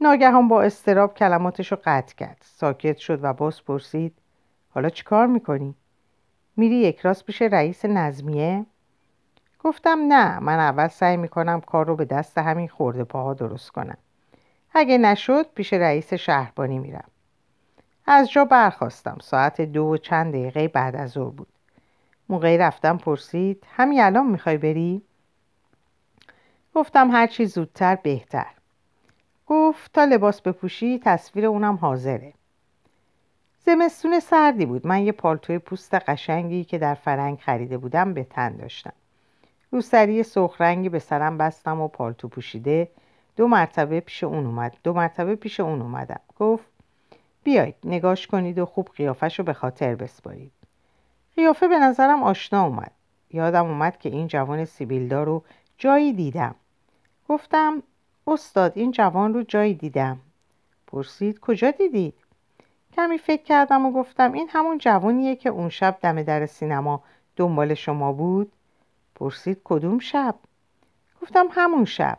ناگهان 0.00 0.48
با 0.48 0.62
استراب 0.62 1.14
کلماتش 1.14 1.72
رو 1.72 1.78
قطع 1.84 2.14
کرد 2.14 2.38
ساکت 2.40 2.96
شد 2.96 3.18
و 3.22 3.32
باز 3.32 3.64
پرسید 3.64 4.14
حالا 4.70 4.88
چیکار 4.88 5.26
می‌کنی؟ 5.26 5.74
میری 6.56 6.76
یک 6.76 6.98
راست 6.98 7.24
پیش 7.24 7.42
رئیس 7.42 7.84
نظمیه؟ 7.84 8.66
گفتم 9.64 9.98
نه 10.08 10.38
من 10.38 10.58
اول 10.58 10.88
سعی 10.88 11.16
می‌کنم 11.16 11.60
کار 11.60 11.86
رو 11.86 11.96
به 11.96 12.04
دست 12.04 12.38
همین 12.38 12.68
خورده 12.68 13.04
پاها 13.04 13.34
درست 13.34 13.70
کنم. 13.70 13.98
اگه 14.74 14.98
نشد 14.98 15.46
پیش 15.54 15.72
رئیس 15.72 16.14
شهربانی 16.14 16.78
میرم. 16.78 17.08
از 18.06 18.30
جا 18.30 18.44
برخواستم 18.44 19.18
ساعت 19.20 19.60
دو 19.60 19.82
و 19.82 19.96
چند 19.96 20.32
دقیقه 20.32 20.68
بعد 20.68 20.96
از 20.96 21.10
ظهر 21.10 21.30
بود. 21.30 21.48
موقعی 22.28 22.58
رفتم 22.58 22.96
پرسید 22.98 23.66
همین 23.76 24.00
الان 24.00 24.26
می‌خوای 24.26 24.58
بری؟ 24.58 25.02
گفتم 26.74 27.10
هرچی 27.10 27.46
زودتر 27.46 27.96
بهتر. 27.96 28.46
گفت 29.46 29.92
تا 29.92 30.04
لباس 30.04 30.40
بپوشی 30.40 30.98
تصویر 31.04 31.46
اونم 31.46 31.74
حاضره. 31.74 32.32
زمستون 33.58 34.20
سردی 34.20 34.66
بود. 34.66 34.86
من 34.86 35.02
یه 35.02 35.12
پالتوی 35.12 35.58
پوست 35.58 35.94
قشنگی 35.94 36.64
که 36.64 36.78
در 36.78 36.94
فرنگ 36.94 37.38
خریده 37.38 37.78
بودم 37.78 38.14
به 38.14 38.24
تن 38.24 38.56
داشتم. 38.56 38.92
روسری 39.70 40.22
سرخ 40.22 40.60
رنگی 40.60 40.88
به 40.88 40.98
سرم 40.98 41.38
بستم 41.38 41.80
و 41.80 41.88
پالتو 41.88 42.28
پوشیده. 42.28 42.88
دو 43.36 43.46
مرتبه 43.46 44.00
پیش 44.00 44.24
اون 44.24 44.46
اومد. 44.46 44.76
دو 44.82 44.92
مرتبه 44.92 45.36
پیش 45.36 45.60
اون 45.60 45.82
اومدم. 45.82 46.20
گفت 46.38 46.64
بیایید 47.44 47.74
نگاش 47.84 48.26
کنید 48.26 48.58
و 48.58 48.66
خوب 48.66 48.88
قیافش 48.96 49.38
رو 49.38 49.44
به 49.44 49.52
خاطر 49.52 49.94
بسپارید. 49.94 50.52
قیافه 51.36 51.68
به 51.68 51.78
نظرم 51.78 52.22
آشنا 52.22 52.64
اومد. 52.64 52.92
یادم 53.30 53.66
اومد 53.66 53.98
که 53.98 54.08
این 54.08 54.26
جوان 54.26 54.64
سیبیلدار 54.64 55.26
رو 55.26 55.42
جایی 55.78 56.12
دیدم. 56.12 56.54
گفتم 57.28 57.82
استاد 58.26 58.72
این 58.74 58.90
جوان 58.90 59.34
رو 59.34 59.42
جایی 59.42 59.74
دیدم. 59.74 60.18
پرسید 60.86 61.40
کجا 61.40 61.70
دیدید؟ 61.70 62.14
کمی 62.96 63.18
فکر 63.18 63.42
کردم 63.42 63.86
و 63.86 63.92
گفتم 63.92 64.32
این 64.32 64.48
همون 64.52 64.78
جوانیه 64.78 65.36
که 65.36 65.48
اون 65.48 65.68
شب 65.68 65.98
دم 66.02 66.22
در 66.22 66.46
سینما 66.46 67.02
دنبال 67.36 67.74
شما 67.74 68.12
بود؟ 68.12 68.52
پرسید 69.20 69.60
کدوم 69.64 69.98
شب؟ 69.98 70.34
گفتم 71.22 71.46
همون 71.50 71.84
شب. 71.84 72.18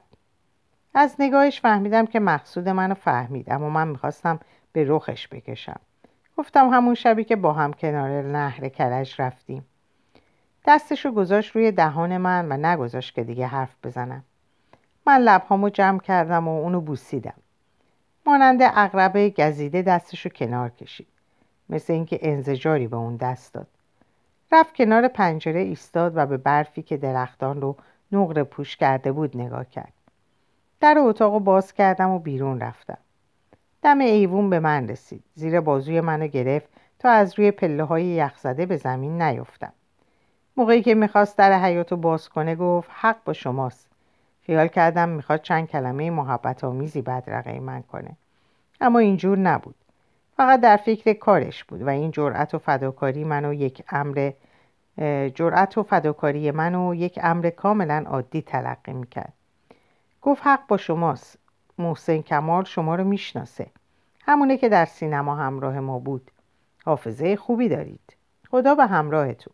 از 0.94 1.16
نگاهش 1.20 1.62
فهمیدم 1.62 2.06
که 2.06 2.20
مقصود 2.20 2.70
منو 2.70 2.94
فهمید 2.94 3.52
اما 3.52 3.70
من 3.70 3.88
می‌خواستم 3.88 4.40
به 4.72 4.86
رخش 4.88 5.28
بکشم. 5.28 5.80
گفتم 6.38 6.70
همون 6.70 6.96
شبی 6.96 7.24
که 7.24 7.36
با 7.36 7.54
هم 7.54 7.74
کنار 7.74 8.22
نهر 8.22 8.70
کرج 8.70 9.16
رفتیم. 9.22 9.66
دستشو 10.68 11.12
گذاشت 11.12 11.56
روی 11.56 11.72
دهان 11.72 12.18
من 12.18 12.52
و 12.52 12.58
نگذاشت 12.58 13.16
که 13.16 13.24
دیگه 13.24 13.48
حرف 13.48 13.76
بزنم. 13.84 14.24
من 15.08 15.18
لبهامو 15.18 15.70
جمع 15.70 16.00
کردم 16.00 16.48
و 16.48 16.62
اونو 16.62 16.82
بوسیدم. 16.82 17.34
مانند 18.26 18.60
اغربه 18.62 19.30
گزیده 19.30 19.82
دستشو 19.82 20.30
کنار 20.30 20.70
کشید. 20.70 21.08
مثل 21.70 21.94
اینکه 21.94 22.20
انزجاری 22.22 22.88
به 22.88 22.98
اون 22.98 23.16
دست 23.16 23.54
داد. 23.54 23.68
رفت 24.52 24.76
کنار 24.76 25.08
پنجره 25.08 25.60
ایستاد 25.60 26.14
و 26.16 26.26
به 26.26 26.38
برفی 26.38 26.82
که 26.82 26.98
درختان 26.98 27.62
رو 27.62 27.76
نقره 28.12 28.44
پوش 28.44 28.78
کرده 28.78 29.12
بود 29.12 29.38
نگاه 29.38 29.66
کرد. 29.66 29.94
در 30.80 30.96
اتاق 31.00 31.40
باز 31.40 31.74
کردم 31.74 32.10
و 32.10 32.20
بیرون 32.20 32.60
رفتم. 32.60 32.98
دم 33.82 34.00
ایوون 34.00 34.50
به 34.50 34.60
من 34.60 34.88
رسید. 34.88 35.24
زیر 35.36 35.60
بازوی 35.60 36.02
منو 36.02 36.28
گرفت 36.28 36.70
تا 37.00 37.10
از 37.10 37.40
روی 37.40 37.52
پله 37.52 37.84
های 37.84 38.06
یخزده 38.06 38.66
به 38.66 38.78
زمین 38.78 39.22
نیفتم. 39.22 39.74
موقعی 40.58 40.82
که 40.82 40.96
می‌خواست 40.96 41.38
در 41.38 41.60
حیاتو 41.60 41.98
باز 41.98 42.30
کنه 42.30 42.56
گفت 42.56 42.90
حق 42.94 43.18
با 43.26 43.34
شماست. 43.34 43.90
خیال 44.42 44.68
کردم 44.68 45.10
می‌خواد 45.10 45.42
چند 45.42 45.68
کلمه 45.68 46.10
محبت 46.10 46.64
آمیزی 46.64 47.02
بدرقه 47.02 47.60
من 47.60 47.82
کنه. 47.82 48.12
اما 48.82 49.00
اینجور 49.00 49.38
نبود. 49.38 49.76
فقط 50.38 50.62
در 50.62 50.78
فکر 50.78 51.14
کارش 51.14 51.64
بود 51.64 51.82
و 51.82 51.90
این 51.90 52.12
جرأت 52.12 52.54
و 52.54 52.58
فداکاری 52.58 53.24
منو 53.24 53.54
یک 53.54 53.84
امر 53.90 54.32
جرأت 55.36 55.78
و 55.78 55.84
فداکاری 55.84 56.52
منو 56.52 56.96
یک 56.96 57.20
امر 57.24 57.50
کاملا 57.50 58.04
عادی 58.08 58.42
تلقی 58.42 58.94
می‌کرد. 58.94 59.34
گفت 60.22 60.42
حق 60.46 60.68
با 60.68 60.78
شماست. 60.78 61.38
محسن 61.78 62.22
کمال 62.22 62.64
شما 62.64 62.96
رو 62.96 63.04
می‌شناسه. 63.04 63.68
همونه 64.22 64.58
که 64.58 64.70
در 64.70 64.86
سینما 64.86 65.36
همراه 65.36 65.80
ما 65.80 66.00
بود. 66.00 66.32
حافظه 66.86 67.36
خوبی 67.36 67.70
دارید. 67.70 68.16
خدا 68.52 68.76
به 68.76 68.86
همراهتون. 68.86 69.54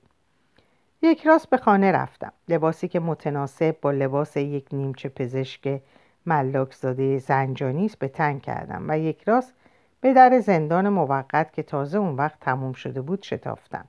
یک 1.02 1.28
راست 1.28 1.50
به 1.50 1.58
خانه 1.58 1.92
رفتم. 1.92 2.34
لباسی 2.50 2.88
که 2.88 3.00
متناسب 3.00 3.76
با 3.82 3.92
لباس 3.92 4.38
یک 4.38 4.68
نیمچه 4.72 5.10
پزشک 5.10 5.82
ملاک 6.26 6.74
زاده 6.74 7.18
زنجانی 7.18 7.92
به 8.00 8.08
تن 8.08 8.40
کردم 8.40 8.86
و 8.88 9.00
یک 9.00 9.24
راست 9.24 9.54
به 10.02 10.14
در 10.14 10.40
زندان 10.40 10.90
موقت 10.90 11.54
که 11.54 11.64
تازه 11.64 11.98
اون 11.98 12.16
وقت 12.16 12.40
تموم 12.40 12.74
شده 12.74 13.02
بود 13.02 13.24
شتافتم. 13.24 13.86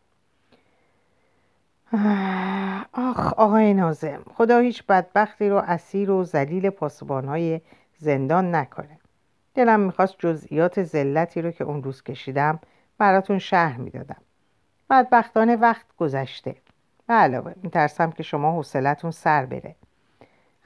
آخ 2.92 3.32
آقای 3.32 3.74
نازم 3.74 4.22
خدا 4.34 4.58
هیچ 4.58 4.86
بدبختی 4.86 5.48
رو 5.48 5.56
اسیر 5.56 6.10
و 6.10 6.24
زلیل 6.24 6.70
پاسبانهای 6.70 7.60
زندان 7.96 8.54
نکنه. 8.54 8.98
دلم 9.54 9.80
می‌خواست 9.80 10.14
جزئیات 10.18 10.82
زلتی 10.82 11.42
رو 11.42 11.50
که 11.50 11.64
اون 11.64 11.82
روز 11.82 12.02
کشیدم 12.02 12.58
براتون 12.98 13.38
شهر 13.38 13.76
می‌دادم. 13.76 14.22
بدبختانه 14.90 15.56
وقت 15.56 15.86
گذشته. 15.96 16.54
به 17.06 17.14
علاوه 17.14 17.52
میترسم 17.62 18.10
که 18.10 18.22
شما 18.22 18.52
حوصلتون 18.52 19.10
سر 19.10 19.46
بره. 19.46 19.74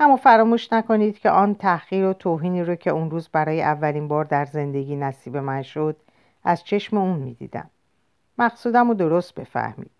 اما 0.03 0.17
فراموش 0.17 0.73
نکنید 0.73 1.19
که 1.19 1.31
آن 1.31 1.55
تحقیر 1.55 2.05
و 2.05 2.12
توهینی 2.12 2.62
رو 2.62 2.75
که 2.75 2.91
اون 2.91 3.11
روز 3.11 3.29
برای 3.29 3.62
اولین 3.62 4.09
بار 4.09 4.25
در 4.25 4.45
زندگی 4.45 4.97
نصیب 4.97 5.37
من 5.37 5.62
شد 5.62 5.97
از 6.45 6.65
چشم 6.65 6.97
اون 6.97 7.19
می‌دیدم. 7.19 7.71
مقصودم 8.38 8.88
رو 8.88 8.95
درست 8.95 9.35
بفهمید. 9.35 9.91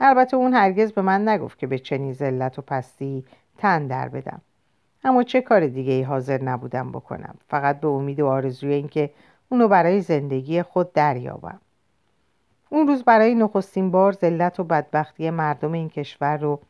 البته 0.00 0.36
اون 0.36 0.54
هرگز 0.54 0.92
به 0.92 1.02
من 1.02 1.28
نگفت 1.28 1.58
که 1.58 1.66
به 1.66 1.78
چنین 1.78 2.12
ذلت 2.12 2.58
و 2.58 2.62
پستی 2.62 3.24
تن 3.58 3.86
در 3.86 4.08
بدم. 4.08 4.40
اما 5.04 5.22
چه 5.22 5.40
کار 5.40 5.66
دیگه 5.66 5.92
ای 5.92 6.02
حاضر 6.02 6.42
نبودم 6.42 6.92
بکنم؟ 6.92 7.34
فقط 7.48 7.80
به 7.80 7.88
امید 7.88 8.20
و 8.20 8.26
آرزوی 8.26 8.74
اینکه 8.74 9.10
اونو 9.48 9.68
برای 9.68 10.00
زندگی 10.00 10.62
خود 10.62 10.92
دریابم. 10.92 11.60
اون 12.68 12.86
روز 12.86 13.02
برای 13.04 13.34
نخستین 13.34 13.90
بار 13.90 14.12
ذلت 14.12 14.60
و 14.60 14.64
بدبختی 14.64 15.30
مردم 15.30 15.72
این 15.72 15.88
کشور 15.88 16.36
رو 16.36 16.60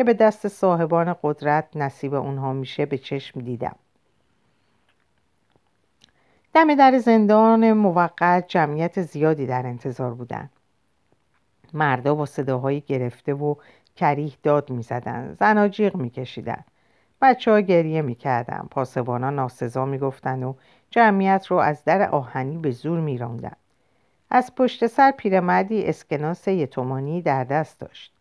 که 0.00 0.04
به 0.04 0.14
دست 0.14 0.48
صاحبان 0.48 1.16
قدرت 1.22 1.76
نصیب 1.76 2.14
اونها 2.14 2.52
میشه 2.52 2.86
به 2.86 2.98
چشم 2.98 3.40
دیدم. 3.40 3.76
دم 6.54 6.74
در 6.74 6.98
زندان 6.98 7.72
موقت 7.72 8.44
جمعیت 8.48 9.02
زیادی 9.02 9.46
در 9.46 9.66
انتظار 9.66 10.14
بودن. 10.14 10.50
مردا 11.74 12.14
با 12.14 12.26
صداهایی 12.26 12.80
گرفته 12.80 13.34
و 13.34 13.54
کریه 13.96 14.32
داد 14.42 14.70
می‌زدن 14.70 15.36
زنا 15.40 15.68
جیغ 15.68 15.96
میکشیدن. 15.96 16.64
بچه 17.22 17.50
ها 17.50 17.60
گریه 17.60 18.02
می‌کردن 18.02 18.68
پاسبانا 18.70 19.30
ناسزا 19.30 19.84
می‌گفتن 19.84 20.42
و 20.42 20.54
جمعیت 20.90 21.46
رو 21.46 21.56
از 21.56 21.84
در 21.84 22.10
آهنی 22.10 22.58
به 22.58 22.70
زور 22.70 23.00
میراندن. 23.00 23.56
از 24.30 24.54
پشت 24.54 24.86
سر 24.86 25.10
پیرمردی 25.10 25.84
اسکناس 25.84 26.48
یتومانی 26.48 27.22
در 27.22 27.44
دست 27.44 27.80
داشت. 27.80 28.19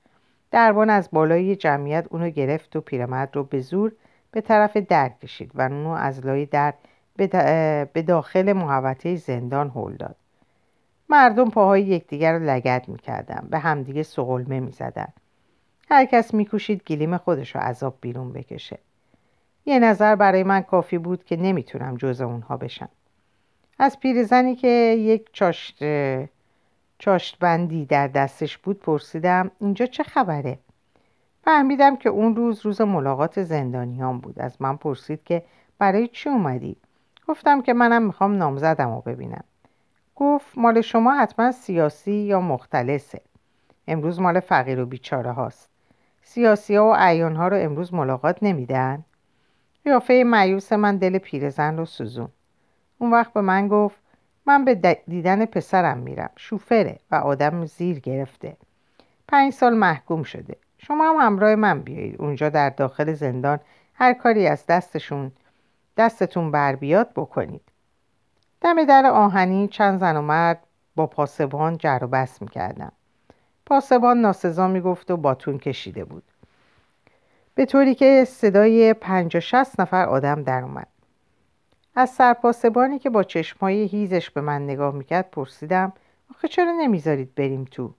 دربان 0.52 0.90
از 0.90 1.10
بالای 1.12 1.56
جمعیت 1.56 2.06
اونو 2.10 2.30
گرفت 2.30 2.76
و 2.76 2.82
پیرمرد 2.82 3.36
رو 3.36 3.44
به 3.44 3.60
زور 3.60 3.92
به 4.32 4.42
طرف 4.42 4.78
در 4.78 5.10
کشید 5.10 5.52
و 5.56 5.62
اونو 5.62 5.90
از 5.90 6.26
لای 6.26 6.46
در 6.46 6.74
به 7.94 8.04
داخل 8.08 8.54
محوطه 8.54 9.16
زندان 9.16 9.72
هل 9.76 9.96
داد. 9.96 10.16
مردم 11.10 11.50
پاهای 11.50 11.82
یکدیگر 11.82 12.34
رو 12.34 12.50
لگد 12.50 12.86
می‌کردن 12.88 13.48
به 13.50 13.60
همدیگه 13.60 14.04
سقلمه 14.04 14.60
می‌زدن. 14.60 15.08
هر 15.90 16.06
کس 16.06 16.34
میکوشید 16.34 16.84
گلیم 16.84 17.18
خودش 17.18 17.56
رو 17.56 17.62
عذاب 17.62 17.98
بیرون 18.02 18.34
بکشه. 18.34 18.80
یه 19.66 19.80
نظر 19.80 20.16
برای 20.16 20.44
من 20.44 20.62
کافی 20.62 20.98
بود 20.98 21.24
که 21.24 21.36
نمی‌تونم 21.36 21.98
جز 21.98 22.22
اونها 22.22 22.58
بشم. 22.58 22.90
از 23.80 24.00
پیرزنی 24.00 24.56
که 24.56 24.68
یک 25.00 25.30
چاشت 25.34 25.84
چاشت 27.00 27.40
بندی 27.40 27.86
در 27.86 28.08
دستش 28.08 28.58
بود 28.58 28.80
پرسیدم 28.80 29.52
اینجا 29.60 29.86
چه 29.86 30.04
خبره؟ 30.04 30.60
فهمیدم 31.44 31.96
که 31.96 32.10
اون 32.10 32.36
روز 32.36 32.66
روز 32.66 32.82
ملاقات 32.82 33.44
زندانیان 33.44 34.20
بود 34.20 34.40
از 34.40 34.62
من 34.62 34.78
پرسید 34.78 35.24
که 35.24 35.44
برای 35.78 36.08
چی 36.08 36.30
اومدی؟ 36.30 36.78
گفتم 37.28 37.62
که 37.62 37.74
منم 37.74 38.02
می‌خوام 38.02 38.38
نامزدم 38.38 38.96
رو 38.96 39.02
ببینم 39.02 39.44
گفت 40.16 40.58
مال 40.58 40.82
شما 40.82 41.14
حتما 41.14 41.52
سیاسی 41.52 42.12
یا 42.12 42.42
مختلسه 42.42 43.22
امروز 43.88 44.20
مال 44.20 44.40
فقیر 44.40 44.80
و 44.80 44.86
بیچاره 44.86 45.32
هاست 45.32 45.70
سیاسی 46.22 46.76
ها 46.76 46.90
و 46.90 46.96
عیان 46.96 47.36
ها 47.36 47.48
رو 47.48 47.58
امروز 47.58 47.94
ملاقات 47.94 48.38
نمیدن؟ 48.42 49.06
قیافه 49.84 50.24
معیوس 50.26 50.74
من 50.74 50.98
دل 50.98 51.18
پیرزن 51.18 51.78
رو 51.78 51.86
سوزون 51.86 52.30
اون 52.98 53.12
وقت 53.12 53.34
به 53.34 53.42
من 53.42 53.68
گفت 53.68 54.09
من 54.46 54.66
به 54.66 55.02
دیدن 55.08 55.46
پسرم 55.46 55.98
میرم. 55.98 56.30
شوفره 56.36 57.00
و 57.12 57.16
آدم 57.16 57.66
زیر 57.66 58.00
گرفته. 58.00 58.58
پنج 59.28 59.54
سال 59.54 59.74
محکوم 59.74 60.24
شده. 60.24 60.56
شما 60.78 61.10
هم 61.10 61.16
همراه 61.26 61.56
من 61.56 61.82
بیایید. 61.82 62.22
اونجا 62.22 62.50
در 62.50 62.70
داخل 62.70 63.14
زندان 63.14 63.60
هر 63.94 64.14
کاری 64.14 64.48
از 64.48 64.66
دستشون 64.66 65.32
دستتون 65.98 66.52
بر 66.52 66.76
بیاد 66.76 67.10
بکنید. 67.16 67.62
دم 68.62 68.84
در 68.86 69.06
آهنی 69.06 69.68
چند 69.68 70.00
زن 70.00 70.18
و 70.18 70.22
مرد 70.22 70.60
با 70.96 71.08
پاسبان 71.08 71.78
جر 71.78 72.00
و 72.02 72.08
بس 72.08 72.42
می‌کردن. 72.42 72.92
پاسبان 73.66 74.22
ناسزا 74.22 74.68
می‌گفت 74.68 75.12
و 75.12 75.18
باتون 75.18 75.58
کشیده 75.58 76.06
بود. 76.06 76.24
به 77.56 77.66
طوری 77.66 77.96
که 77.96 78.26
صدای 78.28 78.94
پنج 78.94 79.38
و 79.38 79.40
شست 79.40 79.80
نفر 79.80 80.06
آدم 80.06 80.44
در 80.44 80.64
اومد. 80.64 80.88
از 82.00 82.10
سرپاسبانی 82.10 83.00
که 83.00 83.10
با 83.10 83.24
چشمهای 83.24 83.84
هیزش 83.84 84.30
به 84.30 84.42
من 84.42 84.64
نگاه 84.64 84.94
می‌کرد 84.94 85.32
پرسیدم 85.32 85.94
آخه 86.30 86.48
چرا 86.48 86.72
نمی‌ذارید 86.72 87.36
بریم 87.36 87.66
تو؟ 87.66 87.94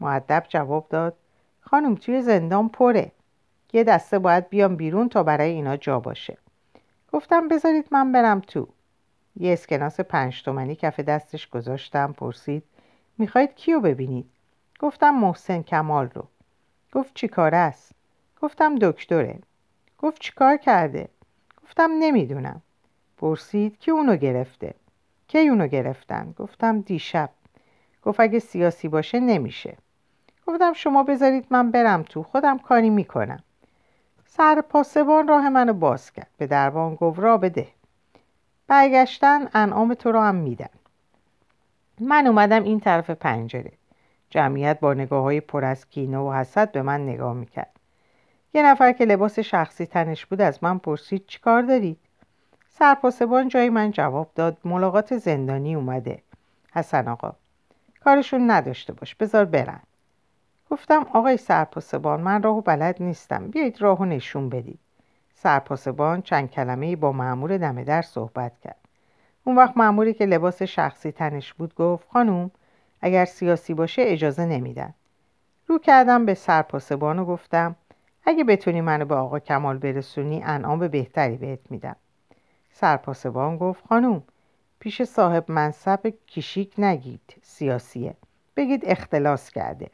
معدب 0.00 0.44
جواب 0.48 0.86
داد 0.88 1.16
خانم 1.60 1.94
توی 1.94 2.22
زندان 2.22 2.68
پره. 2.68 3.12
یه 3.72 3.84
دسته 3.84 4.18
باید 4.18 4.48
بیام 4.48 4.76
بیرون 4.76 5.08
تا 5.08 5.22
برای 5.22 5.50
اینا 5.50 5.76
جا 5.76 6.00
باشه. 6.00 6.38
گفتم 7.12 7.48
بذارید 7.48 7.88
من 7.90 8.12
برم 8.12 8.40
تو. 8.40 8.68
یه 9.36 9.52
اسکناس 9.52 10.00
پنج 10.00 10.42
تومنی 10.42 10.76
کف 10.76 11.00
دستش 11.00 11.48
گذاشتم 11.48 12.12
پرسید 12.12 12.62
می‌خواید 13.18 13.54
کیو 13.54 13.80
ببینید؟ 13.80 14.30
گفتم 14.80 15.10
محسن 15.10 15.62
کمال 15.62 16.10
رو. 16.14 16.24
گفت 16.92 17.14
چی 17.14 17.28
کار 17.28 17.54
است؟ 17.54 17.92
گفتم 18.42 18.74
دکتره. 18.74 19.38
گفت 19.98 20.20
چی 20.20 20.32
کار 20.32 20.56
کرده؟ 20.56 21.08
گفتم 21.62 21.90
نمی‌دونم. 21.98 22.62
پرسید 23.20 23.78
کی 23.78 23.90
اونو 23.90 24.16
گرفته. 24.16 24.74
کی 25.28 25.48
اونو 25.48 25.66
گرفتن؟ 25.66 26.34
گفتم 26.38 26.80
دیشب. 26.80 27.30
گفت 28.02 28.20
اگه 28.20 28.38
سیاسی 28.38 28.88
باشه 28.88 29.20
نمیشه. 29.20 29.76
گفتم 30.46 30.72
شما 30.72 31.02
بذارید 31.02 31.46
من 31.50 31.70
برم 31.70 32.02
تو 32.02 32.22
خودم 32.22 32.58
کاری 32.58 32.90
می‌کنم. 32.90 33.42
سر 34.26 34.60
پاسبان 34.60 35.28
راه 35.28 35.48
منو 35.48 35.72
باز 35.72 36.12
کرد. 36.12 36.30
به 36.36 36.46
دربان 36.46 36.94
گفت 36.94 37.18
را 37.18 37.38
بده. 37.38 37.68
برگشتن 38.66 39.48
انعام 39.54 39.94
تو 39.94 40.12
رو 40.12 40.20
هم 40.20 40.34
میدن. 40.34 40.74
من 42.00 42.26
اومدم 42.26 42.62
این 42.62 42.80
طرف 42.80 43.10
پنجره. 43.10 43.72
جمعیت 44.30 44.80
با 44.80 44.94
نگاه 44.94 45.22
های 45.22 45.40
پر 45.40 45.64
از 45.64 45.88
کینه 45.88 46.18
و 46.18 46.32
حسد 46.32 46.72
به 46.72 46.82
من 46.82 47.00
نگاه 47.00 47.34
می‌کرد. 47.34 47.80
یه 48.54 48.62
نفر 48.62 48.92
که 48.92 49.04
لباس 49.04 49.38
شخصی 49.38 49.86
تنش 49.86 50.26
بود 50.26 50.40
از 50.40 50.64
من 50.64 50.78
پرسید 50.78 51.26
چیکار 51.26 51.62
دارید؟ 51.62 51.98
سرپاسبان 52.82 53.48
جای 53.48 53.70
من 53.70 53.90
جواب 53.90 54.30
داد. 54.34 54.56
ملاقات 54.64 55.16
زندانی 55.16 55.74
اومده. 55.74 56.22
حسن 56.72 57.08
آقا 57.08 57.32
کارشون 58.04 58.50
نداشته 58.50 58.92
باش 58.92 59.14
بذار 59.14 59.44
برن. 59.44 59.80
گفتم 60.70 61.06
آقای 61.12 61.36
سرپاسبان 61.36 62.20
من 62.20 62.42
راهو 62.42 62.60
بلد 62.60 63.02
نیستم. 63.02 63.46
بیایید 63.48 63.82
راهو 63.82 64.04
نشون 64.04 64.48
بدید. 64.48 64.78
سرپاسبان 65.34 66.22
چند 66.22 66.50
کلمه 66.50 66.96
با 66.96 67.12
معمور 67.12 67.58
دم 67.58 67.82
در 67.82 68.02
صحبت 68.02 68.52
کرد. 68.60 68.88
اون 69.44 69.56
وقت 69.56 69.76
معموری 69.76 70.14
که 70.14 70.26
لباس 70.26 70.62
شخصی 70.62 71.12
تنش 71.12 71.54
بود 71.54 71.74
گفت 71.74 72.08
خانوم 72.08 72.50
اگر 73.00 73.24
سیاسی 73.24 73.74
باشه 73.74 74.02
اجازه 74.04 74.46
نمیدن. 74.46 74.94
رو 75.66 75.78
کردم 75.78 76.26
به 76.26 76.34
سرپاسبان 76.34 77.18
و 77.18 77.24
گفتم 77.24 77.76
اگه 78.24 78.44
بتونی 78.44 78.80
منو 78.80 79.04
به 79.04 79.14
آقا 79.14 79.38
کمال 79.38 79.78
برسونی 79.78 80.42
انعام 80.42 80.88
بهتری 80.88 81.36
بهت 81.36 81.70
میدم. 81.70 81.96
سرپاسبان 82.72 83.56
گفت 83.56 83.86
خانوم 83.86 84.22
پیش 84.78 85.02
صاحب 85.02 85.50
منصب 85.50 86.06
کشیک 86.28 86.74
نگید 86.78 87.36
سیاسیه. 87.42 88.14
بگید 88.56 88.82
اختلاس 88.84 89.50
کرده. 89.50 89.90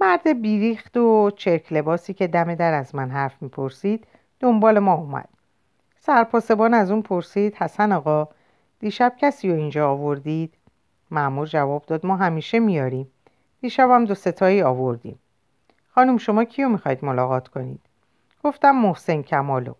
مرد 0.00 0.42
بیریخت 0.42 0.96
و 0.96 1.30
چرک 1.30 1.72
لباسی 1.72 2.14
که 2.14 2.26
دم 2.26 2.54
در 2.54 2.74
از 2.74 2.94
من 2.94 3.10
حرف 3.10 3.42
می‌پرسید 3.42 4.06
دنبال 4.40 4.78
ما 4.78 4.94
اومد. 4.94 5.28
سرپاسبان 6.00 6.74
از 6.74 6.90
اون 6.90 7.02
پرسید 7.02 7.54
حسن 7.54 7.92
آقا 7.92 8.28
دیشب 8.80 9.14
کسی 9.18 9.50
رو 9.50 9.56
اینجا 9.56 9.90
آوردید؟ 9.90 10.54
معمور 11.10 11.46
جواب 11.46 11.86
داد 11.86 12.06
ما 12.06 12.16
همیشه 12.16 12.58
میاریم. 12.58 13.10
دیشب 13.60 13.90
هم 13.90 14.04
دو 14.04 14.14
ستایی 14.14 14.62
آوردیم. 14.62 15.18
خانم 15.88 16.18
شما 16.18 16.44
کیو 16.44 16.68
می‌خواید 16.68 17.04
ملاقات 17.04 17.48
کنید؟ 17.48 17.80
گفتم 18.44 18.70
محسن 18.70 19.22
کمالو. 19.22 19.74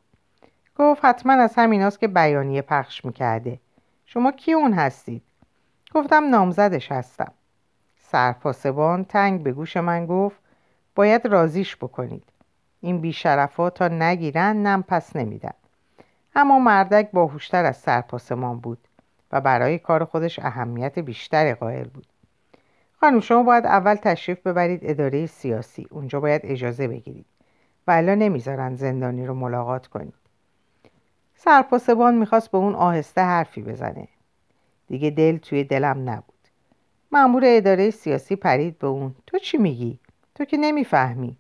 گفت 0.79 1.05
حتما 1.05 1.33
از 1.33 1.55
همیناست 1.57 2.01
که 2.01 2.09
بیانیه 2.09 2.63
پخش 2.63 3.05
می‌کرده. 3.05 3.59
شما 4.07 4.33
کی 4.33 4.53
اون 4.53 4.73
هستید؟ 4.73 5.23
گفتم 5.95 6.29
نامزدش 6.29 6.93
هستم. 6.93 7.33
سرپاسبان 7.97 9.05
تنگ 9.05 9.43
به 9.43 9.53
گوش 9.53 9.77
من 9.77 10.07
گفت 10.07 10.37
باید 10.95 11.27
رازیش 11.27 11.77
بکنید. 11.77 12.25
این 12.81 13.01
بیشرفا 13.01 13.71
تا 13.71 13.89
نگیرن 13.89 14.57
نم 14.57 14.83
پس 14.83 15.17
نمیدن. 15.17 15.55
اما 16.35 16.59
مردک 16.59 17.11
باهوشتر 17.11 17.65
از 17.65 17.77
سرپاسمان 17.77 18.59
بود 18.59 18.79
و 19.33 19.41
برای 19.41 19.79
کار 19.79 20.05
خودش 20.05 20.39
اهمیت 20.39 20.99
بیشتری 20.99 21.55
قائل 21.55 21.89
بود. 21.89 22.07
خانم 23.01 23.21
شما 23.21 23.43
باید 23.43 23.67
اول 23.67 23.95
تشریف 23.95 24.47
ببرید 24.47 24.81
اداره 24.83 25.27
سیاسی. 25.27 25.87
اونجا 25.91 26.21
باید 26.21 26.41
اجازه 26.45 26.89
بگیرید. 26.89 27.27
و 27.87 27.91
الا 27.91 28.15
نمی‌ذارن 28.15 28.75
زندانی 28.75 29.27
رو 29.27 29.35
ملاقات 29.35 29.87
کنید. 29.87 30.15
سرپاسبان 31.45 32.15
می‌خواست 32.15 32.51
به 32.51 32.59
اون 32.59 32.75
آهسته 32.75 33.21
حرفی 33.21 33.63
بزنه. 33.63 34.09
دیگه 34.89 35.11
دل 35.11 35.37
توی 35.37 35.65
دلم 35.65 36.11
نبود. 36.11 36.49
مأمور 37.13 37.43
اداره 37.47 37.91
سیاسی 37.91 38.37
پرید 38.37 38.79
به 38.79 38.87
اون. 38.87 39.15
تو 39.27 39.39
چی 39.39 39.59
میگی؟ 39.59 39.99
تو 40.35 40.45
که 40.45 40.57
نمی‌فهمی. 40.57 41.37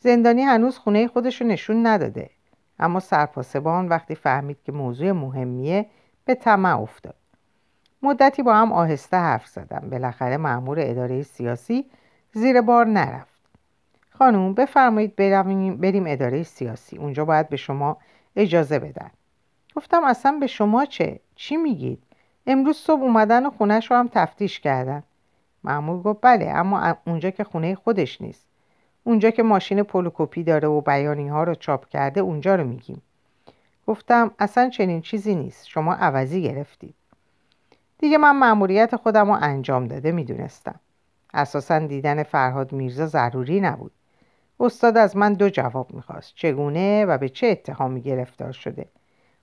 زندانی 0.00 0.42
هنوز 0.42 0.78
خونه 0.78 1.08
خودش 1.08 1.40
رو 1.40 1.46
نشون 1.46 1.86
نداده. 1.86 2.30
اما 2.78 3.00
سرپاسبان 3.00 3.88
وقتی 3.88 4.14
فهمید 4.14 4.58
که 4.64 4.72
موضوع 4.72 5.12
مهمیه 5.12 5.86
به 6.24 6.34
طمع 6.34 6.80
افتاد. 6.80 7.16
مدتی 8.02 8.42
با 8.42 8.54
هم 8.54 8.72
آهسته 8.72 9.16
حرف 9.16 9.46
زدم 9.46 9.90
بالاخره 9.90 10.36
مأمور 10.36 10.76
اداره 10.80 11.22
سیاسی 11.22 11.84
زیر 12.32 12.60
بار 12.60 12.86
نرفت. 12.86 13.40
خانوم 14.10 14.54
بفرمایید 14.54 15.16
بریم, 15.16 15.76
بریم 15.76 16.04
اداره 16.06 16.42
سیاسی. 16.42 16.98
اونجا 16.98 17.24
باید 17.24 17.48
به 17.48 17.56
شما 17.56 17.96
اجازه 18.36 18.78
بدن. 18.78 19.10
گفتم 19.76 20.04
اصلا 20.04 20.36
به 20.40 20.46
شما 20.46 20.84
چه؟ 20.84 21.20
چی 21.34 21.56
میگید؟ 21.56 22.02
امروز 22.46 22.76
صبح 22.76 23.02
اومدن 23.02 23.46
و 23.46 23.50
خونش 23.50 23.90
رو 23.90 23.96
هم 23.96 24.08
تفتیش 24.12 24.60
کردن. 24.60 25.02
معمول 25.64 26.02
گفت 26.02 26.18
بله 26.22 26.46
اما 26.48 26.96
اونجا 27.06 27.30
که 27.30 27.44
خونه 27.44 27.74
خودش 27.74 28.20
نیست. 28.20 28.46
اونجا 29.04 29.30
که 29.30 29.42
ماشین 29.42 29.82
پولوکوپی 29.82 30.42
داره 30.42 30.68
و 30.68 30.80
بیانی 30.80 31.28
ها 31.28 31.44
رو 31.44 31.54
چاپ 31.54 31.88
کرده 31.88 32.20
اونجا 32.20 32.54
رو 32.54 32.64
میگیم. 32.64 33.02
گفتم 33.86 34.30
اصلا 34.38 34.68
چنین 34.68 35.00
چیزی 35.00 35.34
نیست. 35.34 35.68
شما 35.68 35.94
عوضی 35.94 36.42
گرفتید. 36.42 36.94
دیگه 37.98 38.18
من 38.18 38.38
مأموریت 38.38 38.96
خودم 38.96 39.26
رو 39.26 39.38
انجام 39.40 39.86
داده 39.86 40.12
می‌دونستم. 40.12 40.80
اساسا 41.34 41.78
دیدن 41.78 42.22
فرهاد 42.22 42.72
میرزا 42.72 43.06
ضروری 43.06 43.60
نبود. 43.60 43.92
استاد 44.60 44.96
از 44.96 45.16
من 45.16 45.32
دو 45.32 45.48
جواب 45.48 45.94
می‌خواست. 45.94 46.32
چگونه 46.34 47.04
و 47.04 47.18
به 47.18 47.28
چه 47.28 47.46
اتهامی 47.46 48.00
گرفتار 48.00 48.52
شده؟ 48.52 48.86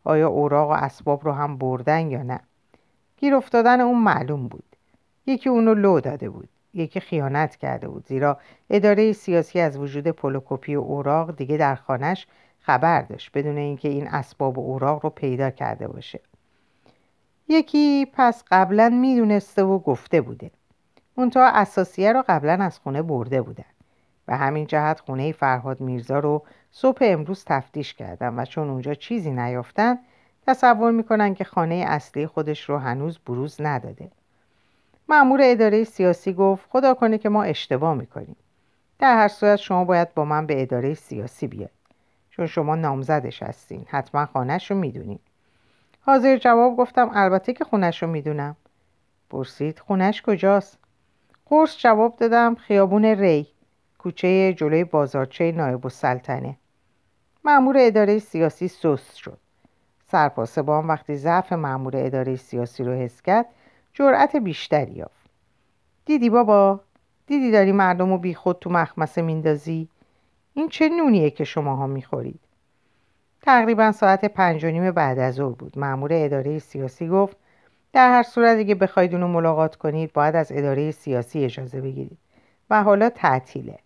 آیا 0.03 0.27
اوراق 0.27 0.69
و 0.69 0.73
اسباب 0.73 1.25
رو 1.25 1.31
هم 1.31 1.57
بردن 1.57 2.11
یا 2.11 2.23
نه؟ 2.23 2.39
گیر 3.17 3.35
افتادن 3.35 3.81
اون 3.81 4.03
معلوم 4.03 4.47
بود. 4.47 4.75
یکی 5.25 5.49
اونو 5.49 5.73
لو 5.73 5.99
داده 5.99 6.29
بود 6.29 6.49
یکی 6.73 6.99
خیانت 6.99 7.55
کرده 7.55 7.87
بود. 7.87 8.07
زیرا 8.07 8.37
اداره 8.69 9.13
سیاسی 9.13 9.59
از 9.59 9.77
وجود 9.77 10.07
پولوکوپی 10.07 10.75
و 10.75 10.81
اوراق 10.81 11.35
دیگه 11.35 11.57
در 11.57 11.75
خانش 11.75 12.27
خبر 12.59 13.01
داشت 13.01 13.31
بدون 13.33 13.57
اینکه 13.57 13.89
این 13.89 14.07
اسباب 14.07 14.57
و 14.57 14.61
اوراق 14.61 15.03
رو 15.03 15.09
پیدا 15.09 15.49
کرده 15.49 15.87
باشه. 15.87 16.19
یکی 17.47 18.07
پس 18.13 18.43
قبلا 18.51 18.89
می‌دونسته 18.89 19.63
و 19.63 19.79
گفته 19.79 20.21
بوده. 20.21 20.51
منتها 21.17 21.47
اساسیه 21.47 22.13
رو 22.13 22.23
قبلا 22.27 22.53
از 22.53 22.79
خونه 22.79 23.01
برده 23.01 23.41
بودن. 23.41 23.63
و 24.27 24.37
همین 24.37 24.67
جهت 24.67 24.99
خونه 24.99 25.31
فرهاد 25.31 25.81
میرزا 25.81 26.19
رو 26.19 26.43
صبح 26.71 26.97
امروز 27.01 27.43
تفتیش 27.45 27.93
کردن 27.93 28.39
و 28.39 28.45
چون 28.45 28.69
اونجا 28.69 28.93
چیزی 28.93 29.31
نیافتن 29.31 29.99
تصور 30.47 30.91
می‌کنن 30.91 31.33
که 31.33 31.43
خانه 31.43 31.75
اصلی 31.87 32.27
خودش 32.27 32.69
رو 32.69 32.77
هنوز 32.77 33.19
بروز 33.25 33.61
نداده. 33.61 34.11
معمور 35.09 35.39
اداره 35.43 35.83
سیاسی 35.83 36.33
گفت 36.33 36.69
خدا 36.69 36.93
کنه 36.93 37.17
که 37.17 37.29
ما 37.29 37.43
اشتباه 37.43 37.93
می‌کنیم. 37.93 38.35
در 38.99 39.15
هر 39.15 39.27
صورت 39.27 39.55
شما 39.55 39.85
باید 39.85 40.13
با 40.13 40.25
من 40.25 40.45
به 40.45 40.61
اداره 40.61 40.93
سیاسی 40.93 41.47
بیاد 41.47 41.71
چون 42.29 42.47
شما 42.47 42.75
نامزدش 42.75 43.43
هستین. 43.43 43.85
حتما 43.87 44.25
خانهش 44.25 44.71
رو 44.71 44.77
می‌دونین. 44.77 45.19
حاضر 46.01 46.37
جواب 46.37 46.77
گفتم 46.77 47.11
البته 47.13 47.53
که 47.53 47.63
خونش 47.63 48.03
رو 48.03 48.09
می‌دونم. 48.09 48.55
پرسید 49.29 49.79
خونش 49.79 50.21
کجاست؟ 50.21 50.77
قرص 51.45 51.77
جواب 51.77 52.15
دادم 52.15 52.55
خیابون 52.55 53.05
ری. 53.05 53.47
کوچه 53.99 54.53
جلوی 54.53 54.83
بازارچه 54.83 55.51
نایب 55.51 55.85
السلطنه. 55.85 56.57
مأمور 57.43 57.75
اداره 57.79 58.19
سیاسی 58.19 58.67
سست 58.67 59.15
شد. 59.15 59.37
سرپاسبان 60.11 60.87
وقتی 60.87 61.15
ضعف 61.15 61.53
مأمور 61.53 61.93
اداره 61.95 62.35
سیاسی 62.35 62.83
رو 62.83 62.93
حس 62.93 63.21
کرد 63.21 63.45
جرأت 63.93 64.35
بیشتری 64.35 64.91
یافت. 64.91 65.29
دیدی 66.05 66.29
بابا؟ 66.29 66.79
دیدی 67.27 67.51
داری 67.51 67.71
مردم 67.71 68.09
رو 68.09 68.17
بی 68.17 68.33
خود 68.33 68.59
تو 68.59 68.69
مخمسه 68.69 69.21
میندازی؟ 69.21 69.89
این 70.53 70.69
چه 70.69 70.89
نونیه 70.89 71.29
که 71.29 71.43
شماها 71.43 71.87
می‌خورید؟ 71.87 72.39
تقریبا 73.41 73.91
ساعت 73.91 74.25
پنج 74.25 74.65
و 74.65 74.67
نیم 74.67 74.91
بعد 74.91 75.19
از 75.19 75.33
ظهر 75.35 75.53
بود. 75.53 75.79
مأمور 75.79 76.09
اداره 76.13 76.59
سیاسی 76.59 77.07
گفت 77.07 77.37
در 77.93 78.09
هر 78.09 78.23
صورت 78.23 78.57
اگه 78.57 78.75
بخواید 78.75 79.13
اونو 79.13 79.27
ملاقات 79.27 79.75
کنید 79.75 80.13
باید 80.13 80.35
از 80.35 80.51
اداره 80.51 80.91
سیاسی 80.91 81.45
اجازه 81.45 81.81
بگیرید. 81.81 82.17
و 82.69 82.83
حالا 82.83 83.09
تعطیله. 83.09 83.79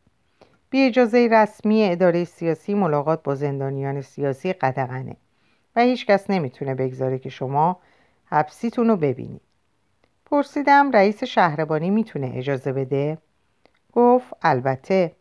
بی 0.74 0.86
اجازه 0.86 1.30
رسمی 1.32 1.84
اداره 1.84 2.24
سیاسی 2.24 2.74
ملاقات 2.74 3.24
با 3.24 3.36
زندانیان 3.36 4.02
سیاسی 4.02 4.54
قدغنه 4.54 5.16
و 5.76 5.82
هیچ 5.82 6.06
کس 6.06 6.30
نمی‌تونه 6.30 6.76
بگذاره 6.76 7.20
که 7.20 7.30
شما 7.30 7.80
حبسیتون 8.26 8.88
رو 8.88 8.96
ببینید. 8.96 9.42
پرسیدم 10.26 10.92
رئیس 10.92 11.24
شهربانی 11.24 11.90
می‌تونه 11.90 12.32
اجازه 12.36 12.74
بده؟ 12.74 13.18
گفت 13.92 14.34
البته. 14.42 15.12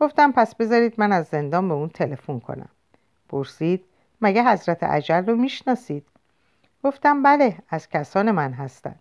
گفتم 0.00 0.32
پس 0.32 0.54
بذارید 0.54 0.94
من 0.96 1.12
از 1.12 1.26
زندان 1.26 1.68
به 1.68 1.74
اون 1.74 1.88
تلفن 1.88 2.38
کنم. 2.38 2.68
پرسید 3.28 3.84
مگه 4.20 4.44
حضرت 4.44 4.82
عجل 4.82 5.26
رو 5.26 5.36
می‌شناسید؟ 5.36 6.06
گفتم 6.84 7.22
بله 7.22 7.56
از 7.68 7.88
کسان 7.88 8.30
من 8.30 8.52
هستند 8.52 9.00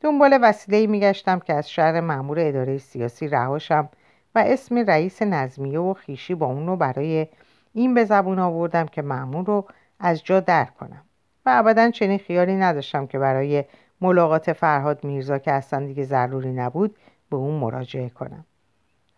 دنبال 0.00 0.38
وسیله 0.42 0.86
میگشتم 0.86 1.38
که 1.38 1.54
از 1.54 1.70
شهر 1.70 2.00
مأمور 2.00 2.40
اداره 2.40 2.78
سیاسی 2.78 3.28
رهاشم 3.28 3.88
و 4.36 4.38
اسم 4.38 4.78
رئیس 4.78 5.22
نظمیه 5.22 5.78
و 5.78 5.94
خیشی 5.94 6.34
با 6.34 6.46
اون 6.46 6.66
رو 6.66 6.76
برای 6.76 7.26
این 7.72 7.94
به 7.94 8.04
زبون 8.04 8.38
آوردم 8.38 8.86
که 8.86 9.02
مأمور 9.02 9.46
رو 9.46 9.64
از 10.00 10.24
جا 10.24 10.40
در 10.40 10.64
کنم. 10.64 11.02
و 11.46 11.50
ابدا 11.52 11.90
چنین 11.90 12.18
خیالی 12.18 12.56
نداشتم 12.56 13.06
که 13.06 13.18
برای 13.18 13.64
ملاقات 14.00 14.52
فرهاد 14.52 15.04
میرزا 15.04 15.38
که 15.38 15.52
اصلا 15.52 15.86
دیگه 15.86 16.04
ضروری 16.04 16.52
نبود 16.52 16.96
به 17.30 17.36
اون 17.36 17.54
مراجعه 17.54 18.08
کنم. 18.08 18.44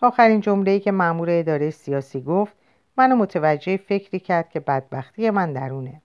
آخرین 0.03 0.41
جمله‌ای 0.41 0.81
که 0.81 0.93
مأمور 0.93 1.29
اداره 1.31 1.71
سیاسی 1.71 2.21
گفت 2.21 2.57
منو 2.97 3.17
متوجه 3.17 3.77
فکری 3.77 4.21
کرد 4.21 4.51
که 4.51 4.61
بدبختی 4.61 5.31
من 5.31 5.53
درونه. 5.53 6.03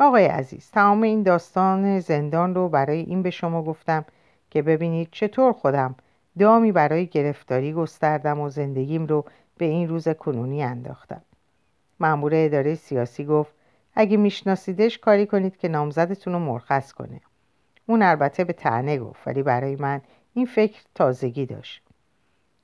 آقای 0.00 0.26
عزیز 0.26 0.70
تمام 0.70 1.02
این 1.02 1.22
داستان 1.22 2.00
زندان 2.00 2.54
رو 2.54 2.68
برای 2.68 3.00
این 3.00 3.22
به 3.22 3.30
شما 3.30 3.62
گفتم 3.62 4.04
که 4.50 4.62
ببینید 4.62 5.08
چطور 5.12 5.52
خودم 5.52 5.94
دامی 6.38 6.72
برای 6.72 7.06
گرفتاری 7.06 7.72
گستردم 7.72 8.40
و 8.40 8.48
زندگیم 8.48 9.06
رو 9.06 9.24
به 9.56 9.64
این 9.64 9.88
روز 9.88 10.08
کنونی 10.08 10.62
انداختم. 10.62 11.22
مأمور 12.00 12.32
اداره 12.34 12.74
سیاسی 12.74 13.24
گفت 13.24 13.52
اگه 13.94 14.16
میشناسیدش 14.16 14.98
کاری 14.98 15.26
کنید 15.26 15.56
که 15.56 15.68
نامزدتون 15.68 16.32
رو 16.32 16.38
مرخص 16.38 16.92
کنه. 16.92 17.20
اون 17.86 18.02
البته 18.02 18.44
به 18.44 18.52
تنه 18.52 18.98
گفت 18.98 19.26
ولی 19.26 19.42
برای 19.42 19.76
من 19.76 20.00
این 20.34 20.46
فکر 20.46 20.82
تازگی 20.94 21.46
داشت. 21.46 21.82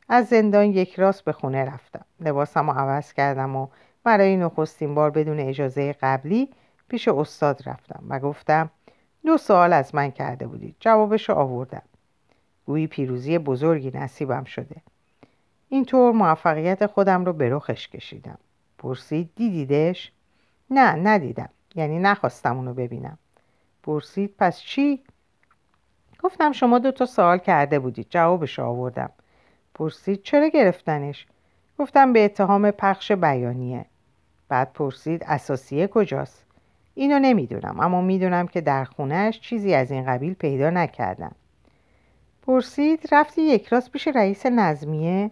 از 0.08 0.26
زندان 0.26 0.64
یک 0.64 0.94
راست 0.94 1.24
به 1.24 1.32
خونه 1.32 1.64
رفتم. 1.64 2.04
لباسم 2.20 2.70
رو 2.70 2.78
عوض 2.78 3.12
کردم 3.12 3.56
و 3.56 3.66
برای 4.04 4.36
نخستین 4.36 4.94
بار 4.94 5.10
بدون 5.10 5.40
اجازه 5.40 5.92
قبلی 5.92 6.48
پیش 6.88 7.08
استاد 7.08 7.62
رفتم 7.66 8.04
و 8.08 8.18
گفتم 8.18 8.70
دو 9.26 9.38
سوال 9.38 9.72
از 9.72 9.94
من 9.94 10.10
کرده 10.10 10.46
بودید. 10.46 10.76
جوابش 10.80 11.28
رو 11.28 11.34
آوردم. 11.34 11.82
گویی 12.66 12.86
پیروزی 12.86 13.38
بزرگی 13.38 13.90
نصیبم 13.94 14.44
شده 14.44 14.76
اینطور 15.68 16.12
موفقیت 16.12 16.86
خودم 16.86 17.24
رو 17.24 17.32
به 17.32 17.50
رخش 17.50 17.88
کشیدم 17.88 18.38
پرسید 18.78 19.30
دیدیدش؟ 19.36 20.12
نه 20.70 20.94
ندیدم 20.94 21.48
یعنی 21.74 21.98
نخواستم 21.98 22.56
اونو 22.56 22.74
ببینم 22.74 23.18
پرسید 23.82 24.34
پس 24.38 24.60
چی؟ 24.60 25.02
گفتم 26.22 26.52
شما 26.52 26.78
دو 26.78 26.92
تا 26.92 27.06
سوال 27.06 27.38
کرده 27.38 27.78
بودید 27.78 28.06
جوابش 28.10 28.58
آوردم 28.58 29.10
پرسید 29.74 30.22
چرا 30.22 30.48
گرفتنش؟ 30.48 31.26
گفتم 31.78 32.12
به 32.12 32.24
اتهام 32.24 32.70
پخش 32.70 33.12
بیانیه 33.12 33.86
بعد 34.48 34.72
پرسید 34.72 35.24
اساسیه 35.26 35.86
کجاست؟ 35.86 36.46
اینو 36.94 37.18
نمی‌دونم 37.18 37.80
اما 37.80 38.00
می‌دونم 38.00 38.46
که 38.46 38.60
در 38.60 38.84
خونهش 38.84 39.40
چیزی 39.40 39.74
از 39.74 39.90
این 39.90 40.06
قبیل 40.06 40.34
پیدا 40.34 40.70
نکردم 40.70 41.34
پرسید 42.42 43.08
رفتی 43.12 43.42
یک 43.42 43.66
راست 43.66 43.90
پیش 43.90 44.08
رئیس 44.08 44.46
نظمیه؟ 44.46 45.30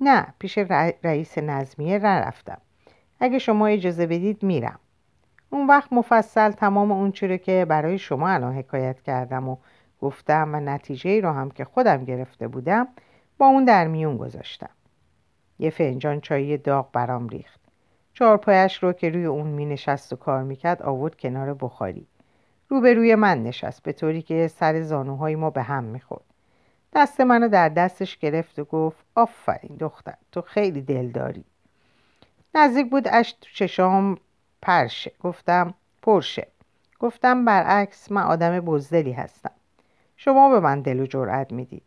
نه 0.00 0.26
پیش 0.38 0.58
رئیس 1.04 1.38
نظمیه 1.38 1.98
نرفتم. 1.98 2.60
اگه 3.20 3.38
شما 3.38 3.66
اجازه 3.66 4.06
بدید 4.06 4.42
میرم. 4.42 4.78
اون 5.50 5.66
وقت 5.66 5.92
مفصل 5.92 6.50
تمام 6.50 6.92
اون 6.92 7.12
رو 7.22 7.36
که 7.36 7.66
برای 7.68 7.98
شما 7.98 8.28
الان 8.28 8.54
حکایت 8.54 9.02
کردم 9.02 9.48
و 9.48 9.56
گفتم 10.00 10.50
و 10.54 10.60
نتیجه 10.60 11.20
رو 11.20 11.32
هم 11.32 11.50
که 11.50 11.64
خودم 11.64 12.04
گرفته 12.04 12.48
بودم 12.48 12.88
با 13.38 13.46
اون 13.46 13.64
در 13.64 13.86
میون 13.86 14.16
گذاشتم. 14.16 14.70
یه 15.58 15.70
فنجان 15.70 16.20
چایی 16.20 16.56
داغ 16.56 16.92
برام 16.92 17.28
ریخت. 17.28 17.60
چهارپایش 18.14 18.82
رو 18.82 18.92
که 18.92 19.10
روی 19.10 19.24
اون 19.24 19.46
می 19.46 19.66
نشست 19.66 20.12
و 20.12 20.16
کار 20.16 20.42
می‌کرد 20.42 20.82
آورد 20.82 21.16
کنار 21.16 21.54
بخاری. 21.54 22.06
روبروی 22.68 23.14
من 23.14 23.42
نشست 23.42 23.82
به 23.82 23.92
طوری 23.92 24.22
که 24.22 24.48
سر 24.48 24.80
زانوهای 24.80 25.36
ما 25.36 25.50
به 25.50 25.62
هم 25.62 25.84
می‌خورد. 25.84 26.29
دست 26.94 27.20
منو 27.20 27.48
در 27.48 27.68
دستش 27.68 28.18
گرفت 28.18 28.58
و 28.58 28.64
گفت 28.64 29.04
آفرین 29.14 29.76
دختر 29.76 30.14
تو 30.32 30.40
خیلی 30.40 30.82
دل 30.82 31.08
داری 31.08 31.44
نزدیک 32.54 32.90
بود 32.90 33.08
اش 33.08 33.32
تو 33.32 33.48
چشام 33.54 34.18
پرشه. 34.62 35.12
گفتم 35.20 35.74
پرشه. 36.02 36.46
گفتم 37.00 37.44
برعکس 37.44 38.12
من 38.12 38.22
آدم 38.22 38.60
بزدلی 38.60 39.12
هستم. 39.12 39.50
شما 40.16 40.50
به 40.50 40.60
من 40.60 40.80
دل 40.80 41.00
و 41.00 41.06
جرأت 41.06 41.52
می‌دید. 41.52 41.82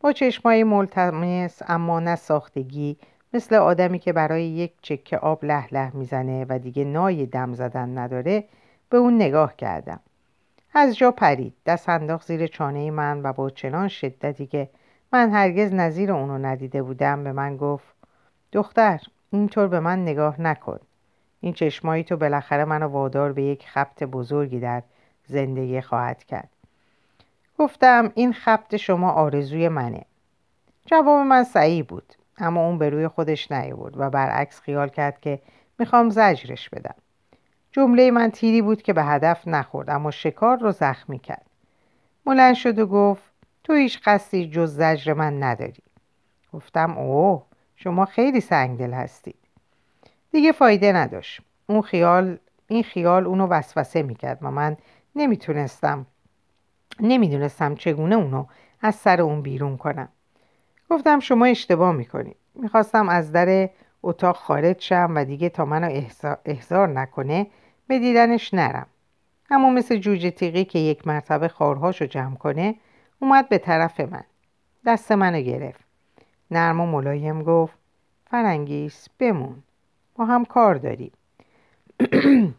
با 0.00 0.12
چشمای 0.12 0.64
ملتمس 0.64 1.62
اما 1.68 2.00
نه 2.00 2.16
ساختگی 2.16 2.96
مثل 3.32 3.54
آدمی 3.54 3.98
که 3.98 4.12
برای 4.12 4.44
یک 4.44 4.72
چکه 4.82 5.18
آب 5.18 5.44
له 5.44 5.68
له 5.72 5.96
می‌زنه 5.96 6.46
و 6.48 6.58
دیگه 6.58 6.84
نای 6.84 7.26
دم 7.26 7.54
زدن 7.54 7.98
نداره 7.98 8.44
به 8.90 8.96
اون 8.96 9.16
نگاه 9.16 9.56
کردم. 9.56 10.00
از 10.76 10.96
جا 10.96 11.10
پرید. 11.10 11.54
دست 11.66 11.88
انداخت 11.88 12.26
زیر 12.26 12.46
چانه 12.46 12.90
من 12.90 13.22
و 13.22 13.32
با 13.32 13.50
چنان 13.50 13.88
شدتی 13.88 14.46
که 14.46 14.68
من 15.12 15.30
هرگز 15.30 15.72
نظیر 15.72 16.12
اونو 16.12 16.38
ندیده 16.38 16.82
بودم 16.82 17.24
به 17.24 17.32
من 17.32 17.56
گفت 17.56 17.94
دختر 18.52 19.00
اینطور 19.30 19.68
به 19.68 19.80
من 19.80 20.02
نگاه 20.02 20.40
نکن. 20.40 20.78
این 21.40 21.52
چشمایی 21.52 22.04
تو 22.04 22.16
بالاخره 22.16 22.64
منو 22.64 22.86
وادار 22.86 23.32
به 23.32 23.42
یک 23.42 23.68
خبت 23.68 24.04
بزرگی 24.04 24.60
در 24.60 24.82
زندگی 25.26 25.80
خواهد 25.80 26.24
کرد. 26.24 26.48
گفتم 27.58 28.12
این 28.14 28.32
خبت 28.32 28.76
شما 28.76 29.10
آرزوی 29.12 29.68
منه. 29.68 30.04
جواب 30.86 31.26
من 31.26 31.44
صحیح 31.44 31.84
بود 31.84 32.14
اما 32.38 32.66
اون 32.66 32.78
به 32.78 32.90
روی 32.90 33.08
خودش 33.08 33.52
نیاورد 33.52 33.94
و 33.96 34.10
برعکس 34.10 34.60
خیال 34.60 34.88
کرد 34.88 35.20
که 35.20 35.38
می‌خوام 35.78 36.10
زجرش 36.10 36.68
بدم. 36.68 36.94
جمله 37.76 38.10
من 38.10 38.30
تیری 38.30 38.62
بود 38.62 38.82
که 38.82 38.92
به 38.92 39.04
هدف 39.04 39.48
نخورد 39.48 39.90
اما 39.90 40.10
شکار 40.10 40.58
رو 40.58 40.72
زخمی 40.72 41.18
کرد. 41.18 41.46
بلند 42.26 42.54
شد 42.54 42.78
و 42.78 42.86
گفت 42.86 43.22
تو 43.64 43.72
هیچ 43.72 44.00
قصدی 44.04 44.50
جز 44.50 44.76
زجر 44.76 45.12
من 45.12 45.42
نداری. 45.42 45.82
گفتم 46.52 46.98
اوه 46.98 47.42
شما 47.76 48.04
خیلی 48.04 48.40
سنگدل 48.40 48.92
هستید. 48.92 49.36
دیگه 50.32 50.52
فایده 50.52 50.92
نداشت. 50.92 51.40
اون 51.66 51.82
خیال 51.82 52.38
این 52.68 52.82
خیال 52.82 53.26
اونو 53.26 53.46
وسوسه 53.46 54.02
می‌کرد 54.02 54.38
و 54.42 54.50
من 54.50 54.76
نمی‌تونستم 55.16 56.06
نمی‌دونستم 57.00 57.74
چگونه 57.74 58.16
اونو 58.16 58.46
از 58.80 58.94
سر 58.94 59.20
اون 59.20 59.42
بیرون 59.42 59.76
کنم. 59.76 60.08
گفتم 60.90 61.20
شما 61.20 61.46
اشتباه 61.46 61.92
می‌کنید. 61.92 62.36
می‌خواستم 62.54 63.08
از 63.08 63.32
در 63.32 63.70
اتاق 64.02 64.36
خارج 64.36 64.80
شم 64.80 65.12
و 65.14 65.24
دیگه 65.24 65.48
تا 65.48 65.64
منو 65.64 66.00
احضار 66.44 66.88
نکنه 66.88 67.46
به 67.86 67.98
دیدنش 67.98 68.54
نرم. 68.54 68.86
اما 69.50 69.70
مثل 69.70 69.96
جوجه 69.96 70.30
تیغی 70.30 70.64
که 70.64 70.78
یک 70.78 71.06
مرتبه 71.06 71.48
خارهاشو 71.48 72.06
جمع 72.06 72.36
کنه 72.36 72.74
اومد 73.18 73.48
به 73.48 73.58
طرف 73.58 74.00
من. 74.00 74.24
دست 74.86 75.12
منو 75.12 75.40
گرفت. 75.40 75.84
نرم 76.50 76.80
و 76.80 76.86
ملایم 76.86 77.42
گفت 77.42 77.78
فرنگیس 78.30 79.08
بمون. 79.18 79.62
ما 80.18 80.24
هم 80.24 80.44
کار 80.44 80.74
داریم. 80.74 81.12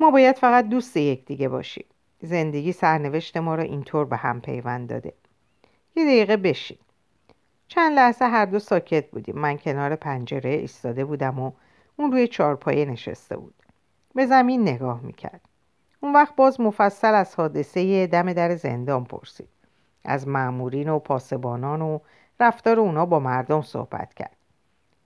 ما 0.00 0.10
باید 0.10 0.36
فقط 0.36 0.68
دوست 0.68 0.96
یکدیگه 0.96 1.48
باشیم. 1.48 1.84
زندگی 2.22 2.72
سرنوشت 2.72 3.36
ما 3.36 3.54
رو 3.54 3.62
اینطور 3.62 4.04
به 4.04 4.16
هم 4.16 4.40
پیوند 4.40 4.90
داده. 4.90 5.12
یه 5.96 6.04
دقیقه 6.04 6.36
بشین. 6.36 6.78
چند 7.68 7.96
لحظه 7.96 8.24
هر 8.24 8.44
دو 8.46 8.58
ساکت 8.58 9.10
بودیم. 9.10 9.38
من 9.38 9.58
کنار 9.58 9.96
پنجره 9.96 10.50
ایستاده 10.50 11.04
بودم 11.04 11.38
و 11.38 11.52
اون 11.96 12.12
روی 12.12 12.28
چارپایه 12.28 12.84
نشسته 12.84 13.36
بود. 13.36 13.54
به 14.14 14.26
زمین 14.26 14.62
نگاه 14.62 15.00
می‌کرد. 15.00 15.40
اون 16.00 16.12
وقت 16.12 16.36
باز 16.36 16.60
مفصل 16.60 17.14
از 17.14 17.34
حادثه 17.34 18.06
دم 18.06 18.32
در 18.32 18.56
زندان 18.56 19.04
پرسید. 19.04 19.48
از 20.04 20.28
معمورین 20.28 20.88
و 20.88 20.98
پاسبانان 20.98 21.82
و 21.82 21.98
رفتار 22.40 22.80
اونا 22.80 23.06
با 23.06 23.20
مردم 23.20 23.62
صحبت 23.62 24.14
کرد. 24.14 24.36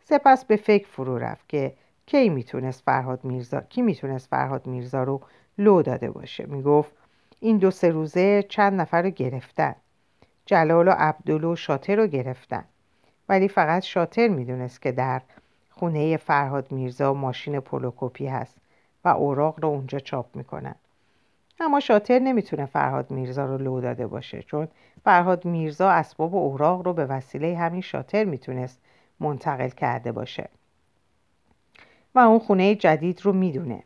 سپس 0.05 0.45
به 0.45 0.57
فکر 0.57 0.87
فرو 0.87 1.19
رفت 1.19 1.49
که 1.49 1.75
کی 2.07 2.29
می‌تونست 2.29 2.83
فرهاد 2.83 3.25
میرزا 3.25 3.61
کی 3.61 3.83
می‌تونست 3.83 4.29
فرهاد 4.29 4.67
میرزا 4.67 5.03
رو 5.03 5.21
لو 5.59 5.83
داده 5.83 6.11
باشه. 6.11 6.47
می‌گفت 6.47 6.93
این 7.41 7.59
دو 7.59 7.71
سه 7.71 7.91
روزه 7.91 8.43
چند 8.49 8.81
نفر 8.81 9.03
رو 9.03 9.11
گرفتن. 9.11 9.75
جلال 10.47 10.89
و 10.89 10.91
عبدال 10.91 11.45
و 11.45 11.57
رو 11.89 12.07
گرفتن. 12.07 12.65
ولی 13.29 13.49
فقط 13.49 13.83
شاطر 13.83 14.29
می‌دونست 14.29 14.83
که 14.83 14.93
در 14.93 15.23
خونه 15.79 16.17
فرهاد 16.17 16.73
میرزا 16.73 17.15
ماشین 17.15 17.61
پولوکوپی 17.61 18.27
هست 18.27 18.57
و 19.05 19.09
اوراق 19.09 19.61
رو 19.63 19.69
اونجا 19.69 19.99
چاپ 19.99 20.37
می‌کنن. 20.37 20.75
اما 21.61 21.81
شاطر 21.81 22.19
نمی‌تونه 22.19 22.67
فرهاد 22.67 23.11
میرزا 23.11 23.47
رو 23.47 23.59
لو 23.59 23.81
داده 23.81 24.07
باشه 24.07 24.43
چون 24.43 24.69
فرهاد 25.05 25.45
میرزا 25.45 25.91
اسباب 25.91 26.35
اوراق 26.35 26.87
رو 26.87 26.93
به 26.93 27.07
وسیله 27.07 27.57
همین 27.57 27.81
شاطر 27.81 28.25
می‌تونست 28.25 28.81
منتقل 29.21 29.69
کرده 29.69 30.13
باشه. 30.13 30.49
و 32.15 32.19
اون 32.19 32.39
خونه 32.39 32.75
جدید 32.75 33.21
رو 33.23 33.33
می‌دونه. 33.33 33.83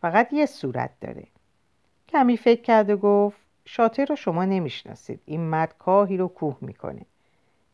فقط 0.00 0.32
یه 0.32 0.46
صورت 0.46 0.90
داره. 1.00 1.24
کمی 2.08 2.36
فکر 2.36 2.62
کرد 2.62 2.90
و 2.90 2.96
گفت 2.96 3.40
شاطر 3.64 4.04
رو 4.04 4.16
شما 4.16 4.44
نمی‌شناسید. 4.44 5.20
این 5.24 5.40
مرد 5.40 5.74
کاهی 5.78 6.16
رو 6.16 6.28
کوه 6.28 6.56
می‌کنه. 6.60 7.06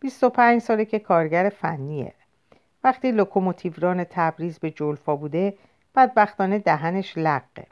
25 0.01 0.61
ساله 0.61 0.85
که 0.85 0.99
کارگر 0.99 1.49
فنیه. 1.49 2.15
وقتی 2.89 3.13
لوکوموتیوران 3.13 4.05
تبریز 4.05 4.59
به 4.59 4.71
جلفا 4.71 5.17
بوده 5.17 5.55
بدبختانه 5.97 6.59
دهنش 6.59 7.19
لقه 7.19 7.67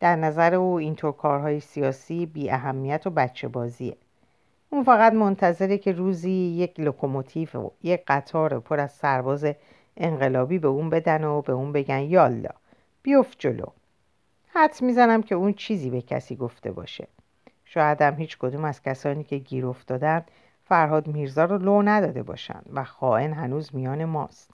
در 0.00 0.16
نظر 0.16 0.54
او 0.54 0.74
اینطور 0.74 1.12
کارهای 1.12 1.60
سیاسی 1.60 2.26
بی 2.26 2.50
اهمیت 2.50 3.06
و 3.06 3.10
بچه 3.10 3.48
بازیه. 3.48 3.96
اون 4.70 4.84
فقط 4.84 5.12
منتظره 5.12 5.78
که 5.78 5.92
روزی 5.92 6.30
یک 6.30 6.80
لوکوموتیو 6.80 7.48
و 7.54 7.70
یک 7.82 8.02
قطار 8.06 8.60
پر 8.60 8.80
از 8.80 8.92
سرباز 8.92 9.46
انقلابی 9.96 10.58
به 10.58 10.68
اون 10.68 10.90
بدن 10.90 11.24
و 11.24 11.42
به 11.42 11.52
اون 11.52 11.72
بگن 11.72 12.00
یالا 12.00 12.50
بیفت 13.02 13.36
جلو. 13.38 13.66
حدس 14.48 14.82
می‌زنم 14.82 15.22
که 15.22 15.34
اون 15.34 15.52
چیزی 15.52 15.90
به 15.90 16.02
کسی 16.02 16.36
گفته 16.36 16.72
باشه. 16.72 17.08
شاید 17.64 18.02
هم 18.02 18.14
هیچ 18.14 18.38
کدوم 18.38 18.64
از 18.64 18.82
کسانی 18.82 19.24
که 19.24 19.38
گیر 19.38 19.66
افتادن 19.66 20.24
فرهاد 20.64 21.06
میرزا 21.06 21.44
رو 21.44 21.58
لو 21.58 21.82
نداده 21.82 22.22
باشن 22.22 22.62
و 22.72 22.84
خائن 22.84 23.32
هنوز 23.32 23.74
میان 23.74 24.04
ماست. 24.04 24.50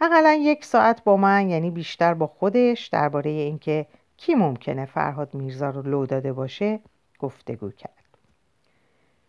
اقلا 0.00 0.32
یک 0.32 0.64
ساعت 0.64 1.04
با 1.04 1.16
من 1.16 1.50
یعنی 1.50 1.70
بیشتر 1.70 2.14
با 2.14 2.26
خودش 2.26 2.86
درباره 2.86 3.30
اینکه 3.30 3.86
کی 4.16 4.34
ممکنه 4.34 4.84
فرهاد 4.84 5.34
میرزا 5.34 5.70
رو 5.70 5.82
لو 5.82 6.06
داده 6.06 6.32
باشه 6.32 6.80
گفتگو 7.18 7.70
کرد. 7.70 7.92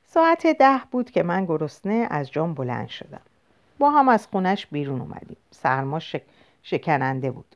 ساعت 0.05 0.47
ده 0.47 0.79
بود 0.91 1.11
که 1.11 1.23
من 1.23 1.45
گرسنه 1.45 2.07
از 2.09 2.31
جام 2.31 2.53
بلند 2.53 2.87
شدم. 2.87 3.21
با 3.79 3.89
هم 3.89 4.09
از 4.09 4.27
خونش 4.27 4.67
بیرون 4.67 5.01
اومدیم. 5.01 5.37
سرما 5.51 5.99
شک... 5.99 6.21
شکننده 6.63 7.31
بود. 7.31 7.55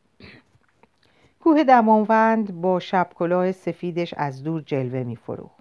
کوه 1.40 1.64
دماوند 1.64 2.62
با 2.62 2.80
شب 2.80 3.10
کلاه 3.16 3.52
سفیدش 3.52 4.14
از 4.18 4.44
دور 4.44 4.62
جلوه 4.62 5.04
میفروخت. 5.04 5.61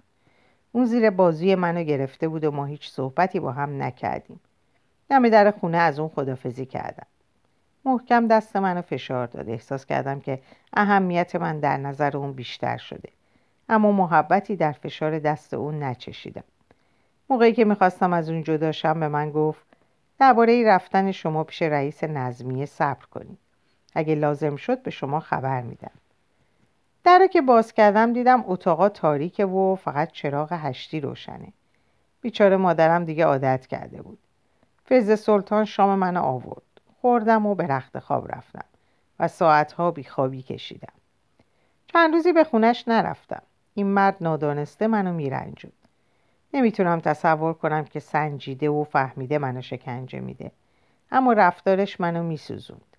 اون 0.71 0.85
زیر 0.85 1.09
بازوی 1.09 1.55
منو 1.55 1.83
گرفته 1.83 2.27
بود 2.27 2.43
و 2.43 2.51
ما 2.51 2.65
هیچ 2.65 2.89
صحبتی 2.89 3.39
با 3.39 3.51
هم 3.51 3.83
نکردیم. 3.83 4.39
دم 5.09 5.29
در 5.29 5.51
خونه 5.51 5.77
از 5.77 5.99
اون 5.99 6.09
خدافزی 6.09 6.65
کردم. 6.65 7.07
محکم 7.85 8.27
دست 8.27 8.55
منو 8.55 8.81
فشار 8.81 9.27
داد. 9.27 9.49
احساس 9.49 9.85
کردم 9.85 10.19
که 10.19 10.39
اهمیت 10.73 11.35
من 11.35 11.59
در 11.59 11.77
نظر 11.77 12.17
اون 12.17 12.33
بیشتر 12.33 12.77
شده. 12.77 13.09
اما 13.69 13.91
محبتی 13.91 14.55
در 14.55 14.71
فشار 14.71 15.19
دست 15.19 15.53
اون 15.53 15.83
نچشیدم. 15.83 16.43
موقعی 17.29 17.53
که 17.53 17.65
می‌خواستم 17.65 18.13
از 18.13 18.29
اون 18.29 18.43
جداشم 18.43 18.99
به 18.99 19.07
من 19.07 19.31
گفت 19.31 19.65
درباره 20.19 20.63
رفتن 20.67 21.11
شما 21.11 21.43
پیش 21.43 21.61
رئیس 21.61 22.03
نظمیه 22.03 22.65
صبر 22.65 23.05
کنید 23.05 23.37
اگه 23.95 24.15
لازم 24.15 24.55
شد 24.55 24.83
به 24.83 24.91
شما 24.91 25.19
خبر 25.19 25.61
میدم. 25.61 25.91
در 27.03 27.27
که 27.27 27.41
باز 27.41 27.73
کردم 27.73 28.13
دیدم 28.13 28.43
اتاقا 28.47 28.89
تاریکه 28.89 29.45
و 29.45 29.75
فقط 29.75 30.11
چراغ 30.11 30.53
هشتی 30.53 30.99
روشنه. 30.99 31.53
بیچاره 32.21 32.57
مادرم 32.57 33.05
دیگه 33.05 33.25
عادت 33.25 33.67
کرده 33.67 34.01
بود. 34.01 34.19
فز 34.89 35.19
سلطان 35.19 35.65
شام 35.65 35.99
من 35.99 36.17
آورد. 36.17 36.61
خوردم 37.01 37.45
و 37.45 37.55
به 37.55 37.67
رخت 37.67 37.99
خواب 37.99 38.35
رفتم 38.35 38.65
و 39.19 39.27
ساعتها 39.27 39.91
بیخوابی 39.91 40.41
کشیدم. 40.41 40.93
چند 41.87 42.13
روزی 42.13 42.33
به 42.33 42.43
خونش 42.43 42.87
نرفتم. 42.87 43.43
این 43.73 43.87
مرد 43.87 44.17
نادانسته 44.21 44.87
منو 44.87 45.13
میرنجود 45.13 45.73
نمی‌تونم 46.53 46.99
تصور 46.99 47.53
کنم 47.53 47.85
که 47.85 47.99
سنجیده 47.99 48.69
و 48.69 48.83
فهمیده 48.83 49.37
منو 49.37 49.61
شکنجه 49.61 50.19
میده. 50.19 50.51
اما 51.11 51.33
رفتارش 51.33 51.99
منو 51.99 52.23
میسوزوند. 52.23 52.97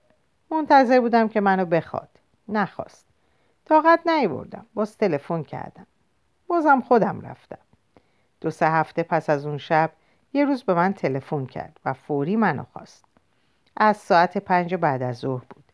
منتظر 0.51 1.01
بودم 1.01 1.29
که 1.29 1.41
منو 1.41 1.65
بخواد. 1.65 2.09
نخواست. 2.49 3.12
طاقت 3.65 4.07
نیوردم. 4.07 4.67
باز 4.75 4.97
تلفن 4.97 5.43
کردم. 5.43 5.87
بازم 6.47 6.81
خودم 6.81 7.21
رفتم. 7.21 7.59
دو 8.41 8.51
سه 8.51 8.67
هفته 8.71 9.03
پس 9.03 9.31
از 9.31 9.47
اون 9.47 9.59
شب 9.59 9.91
یه 10.33 10.45
روز 10.45 10.63
به 10.63 10.75
من 10.75 10.93
تلفن 10.93 11.47
کرد 11.47 11.81
و 11.85 11.93
فوری 11.93 12.37
منو 12.37 12.65
خواست. 12.73 13.05
از 13.77 13.97
ساعت 13.97 14.39
پنج 14.39 14.75
بعد 14.75 15.03
از 15.03 15.17
ظهر 15.17 15.45
بود. 15.51 15.65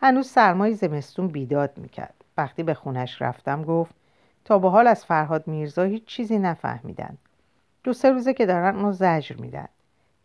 هنوز 0.00 0.26
سرمای 0.26 0.74
زمستون 0.74 1.28
بیداد 1.28 1.78
می‌کرد. 1.78 2.24
وقتی 2.36 2.62
به 2.62 2.74
خونش 2.74 3.22
رفتم 3.22 3.62
گفت 3.62 3.94
تا 4.44 4.58
به 4.58 4.70
حال 4.70 4.86
از 4.86 5.04
فرهاد 5.04 5.46
میرزا 5.46 5.82
هیچ 5.82 6.04
چیزی 6.04 6.38
نفهمیدن. 6.38 7.18
دو 7.84 7.92
سه 7.92 8.10
روزه 8.10 8.34
که 8.34 8.46
دارن 8.46 8.76
اونو 8.76 8.92
زجر 8.92 9.36
میدن. 9.36 9.68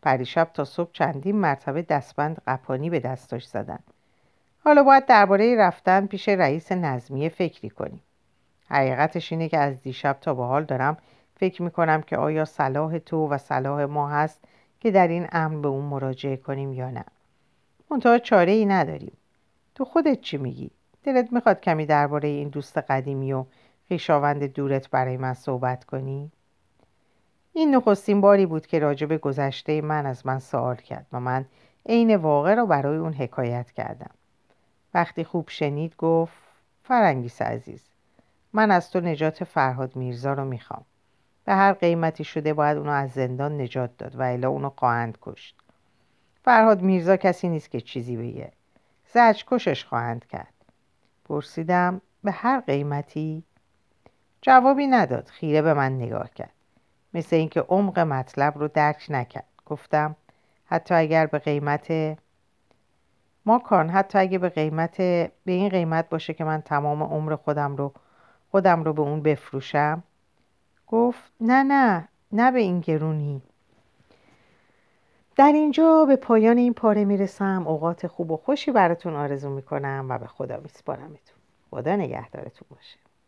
پریشب 0.01 0.49
تا 0.53 0.65
صبح 0.65 0.91
چندین 0.93 1.35
مرتبه 1.35 1.81
دستبند 1.81 2.41
قپانی 2.47 2.89
به 2.89 2.99
دستاش 2.99 3.47
زدن. 3.47 3.79
حالا 4.63 4.83
باید 4.83 5.05
درباره 5.05 5.55
رفتن 5.55 6.05
پیش 6.05 6.29
رئیس 6.29 6.71
نظمیه 6.71 7.29
فکری 7.29 7.69
کنیم 7.69 8.01
حقیقتش 8.69 9.31
اینه 9.31 9.49
که 9.49 9.57
از 9.57 9.81
دیشب 9.81 10.17
تا 10.21 10.33
به 10.33 10.43
حال 10.43 10.63
دارم 10.63 10.97
فکر 11.35 11.61
می‌کنم 11.61 12.01
که 12.01 12.17
آیا 12.17 12.45
صلاح 12.45 12.97
تو 12.97 13.27
و 13.27 13.37
صلاح 13.37 13.85
ما 13.85 14.09
هست 14.09 14.39
که 14.79 14.91
در 14.91 15.07
این 15.07 15.27
امر 15.31 15.61
به 15.61 15.67
اون 15.67 15.85
مراجعه 15.85 16.37
کنیم 16.37 16.73
یا 16.73 16.89
نه 16.89 17.05
منتها 17.91 18.17
چاره 18.17 18.51
ای 18.51 18.65
نداریم 18.65 19.17
تو 19.75 19.85
خودت 19.85 20.21
چی 20.21 20.37
میگی؟ 20.37 20.71
دلت 21.03 21.33
می‌خواد 21.33 21.61
کمی 21.61 21.85
درباره 21.85 22.29
این 22.29 22.49
دوست 22.49 22.77
قدیمی 22.77 23.33
و 23.33 23.45
خویشاوند 23.87 24.43
دورت 24.43 24.89
برای 24.89 25.17
من 25.17 25.33
صحبت 25.33 25.83
کنی؟ 25.83 26.31
این 27.53 27.75
نخستین 27.75 28.21
باری 28.21 28.45
بود 28.45 28.67
که 28.67 28.79
راجع 28.79 29.07
به 29.07 29.17
گذشته 29.17 29.81
من 29.81 30.05
از 30.05 30.25
من 30.25 30.39
سوال 30.39 30.75
کرد 30.75 31.05
و 31.13 31.19
من 31.19 31.45
عین 31.85 32.15
واقع 32.15 32.53
را 32.53 32.65
برای 32.65 32.97
اون 32.97 33.13
حکایت 33.13 33.71
کردم 33.71 34.11
وقتی 34.93 35.23
خوب 35.23 35.49
شنید 35.49 35.95
گفت 35.95 36.33
فرنگیس 36.83 37.41
عزیز 37.41 37.89
من 38.53 38.71
از 38.71 38.91
تو 38.91 38.99
نجات 38.99 39.43
فرهاد 39.43 39.95
میرزا 39.95 40.33
رو 40.33 40.45
می‌خوام. 40.45 40.85
به 41.45 41.53
هر 41.53 41.73
قیمتی 41.73 42.23
شده 42.23 42.53
باید 42.53 42.77
اونو 42.77 42.91
از 42.91 43.11
زندان 43.11 43.61
نجات 43.61 43.97
داد 43.97 44.15
و 44.15 44.21
الا 44.21 44.49
اونو 44.49 44.69
خواهند 44.69 45.17
کشت. 45.21 45.55
فرهاد 46.43 46.81
میرزا 46.81 47.17
کسی 47.17 47.49
نیست 47.49 47.71
که 47.71 47.81
چیزی 47.81 48.17
بگه. 48.17 48.51
زج 49.13 49.43
کشش 49.47 49.85
خواهند 49.85 50.25
کرد. 50.25 50.53
پرسیدم 51.25 52.01
به 52.23 52.31
هر 52.31 52.59
قیمتی؟ 52.59 53.43
جوابی 54.41 54.87
نداد. 54.87 55.27
خیره 55.27 55.61
به 55.61 55.73
من 55.73 55.97
نگاه 55.97 56.29
کرد. 56.33 56.53
مثل 57.13 57.35
اینکه 57.35 57.61
عمق 57.61 57.99
مطلب 57.99 58.57
رو 58.57 58.67
درک 58.67 59.05
نکرد. 59.09 59.47
گفتم 59.65 60.15
حتی 60.65 60.93
اگر 60.93 61.25
به 61.25 61.39
قیمت 61.39 62.17
ما 63.49 63.59
کان 63.59 63.89
حتی 63.89 64.19
اگه 64.19 64.37
به 64.37 64.49
قیمت 64.49 64.97
به 64.97 65.31
این 65.45 65.69
قیمت 65.69 66.09
باشه 66.09 66.33
که 66.33 66.43
من 66.43 66.61
تمام 66.61 67.03
عمر 67.03 67.35
خودم 67.35 67.75
رو 67.75 67.93
خودم 68.51 68.83
رو 68.83 68.93
به 68.93 69.01
اون 69.01 69.21
بفروشم. 69.21 70.03
گفت 70.87 71.31
نه 71.41 71.63
نه 71.63 72.07
نه 72.31 72.51
به 72.51 72.59
این 72.59 72.79
گرونی. 72.79 73.41
در 75.35 75.51
اینجا 75.51 76.05
به 76.05 76.15
پایان 76.15 76.57
این 76.57 76.73
پاره 76.73 77.05
می‌رسم. 77.05 77.67
اوقات 77.67 78.07
خوب 78.07 78.31
و 78.31 78.37
خوشی 78.37 78.71
براتون 78.71 79.15
آرزو 79.15 79.49
می‌کنم 79.49 80.05
و 80.09 80.17
به 80.17 80.27
خدا 80.27 80.57
میسپارمتون. 80.57 81.39
خدا 81.71 81.95
نگهدارتون 81.95 82.67
باشه. 82.69 82.97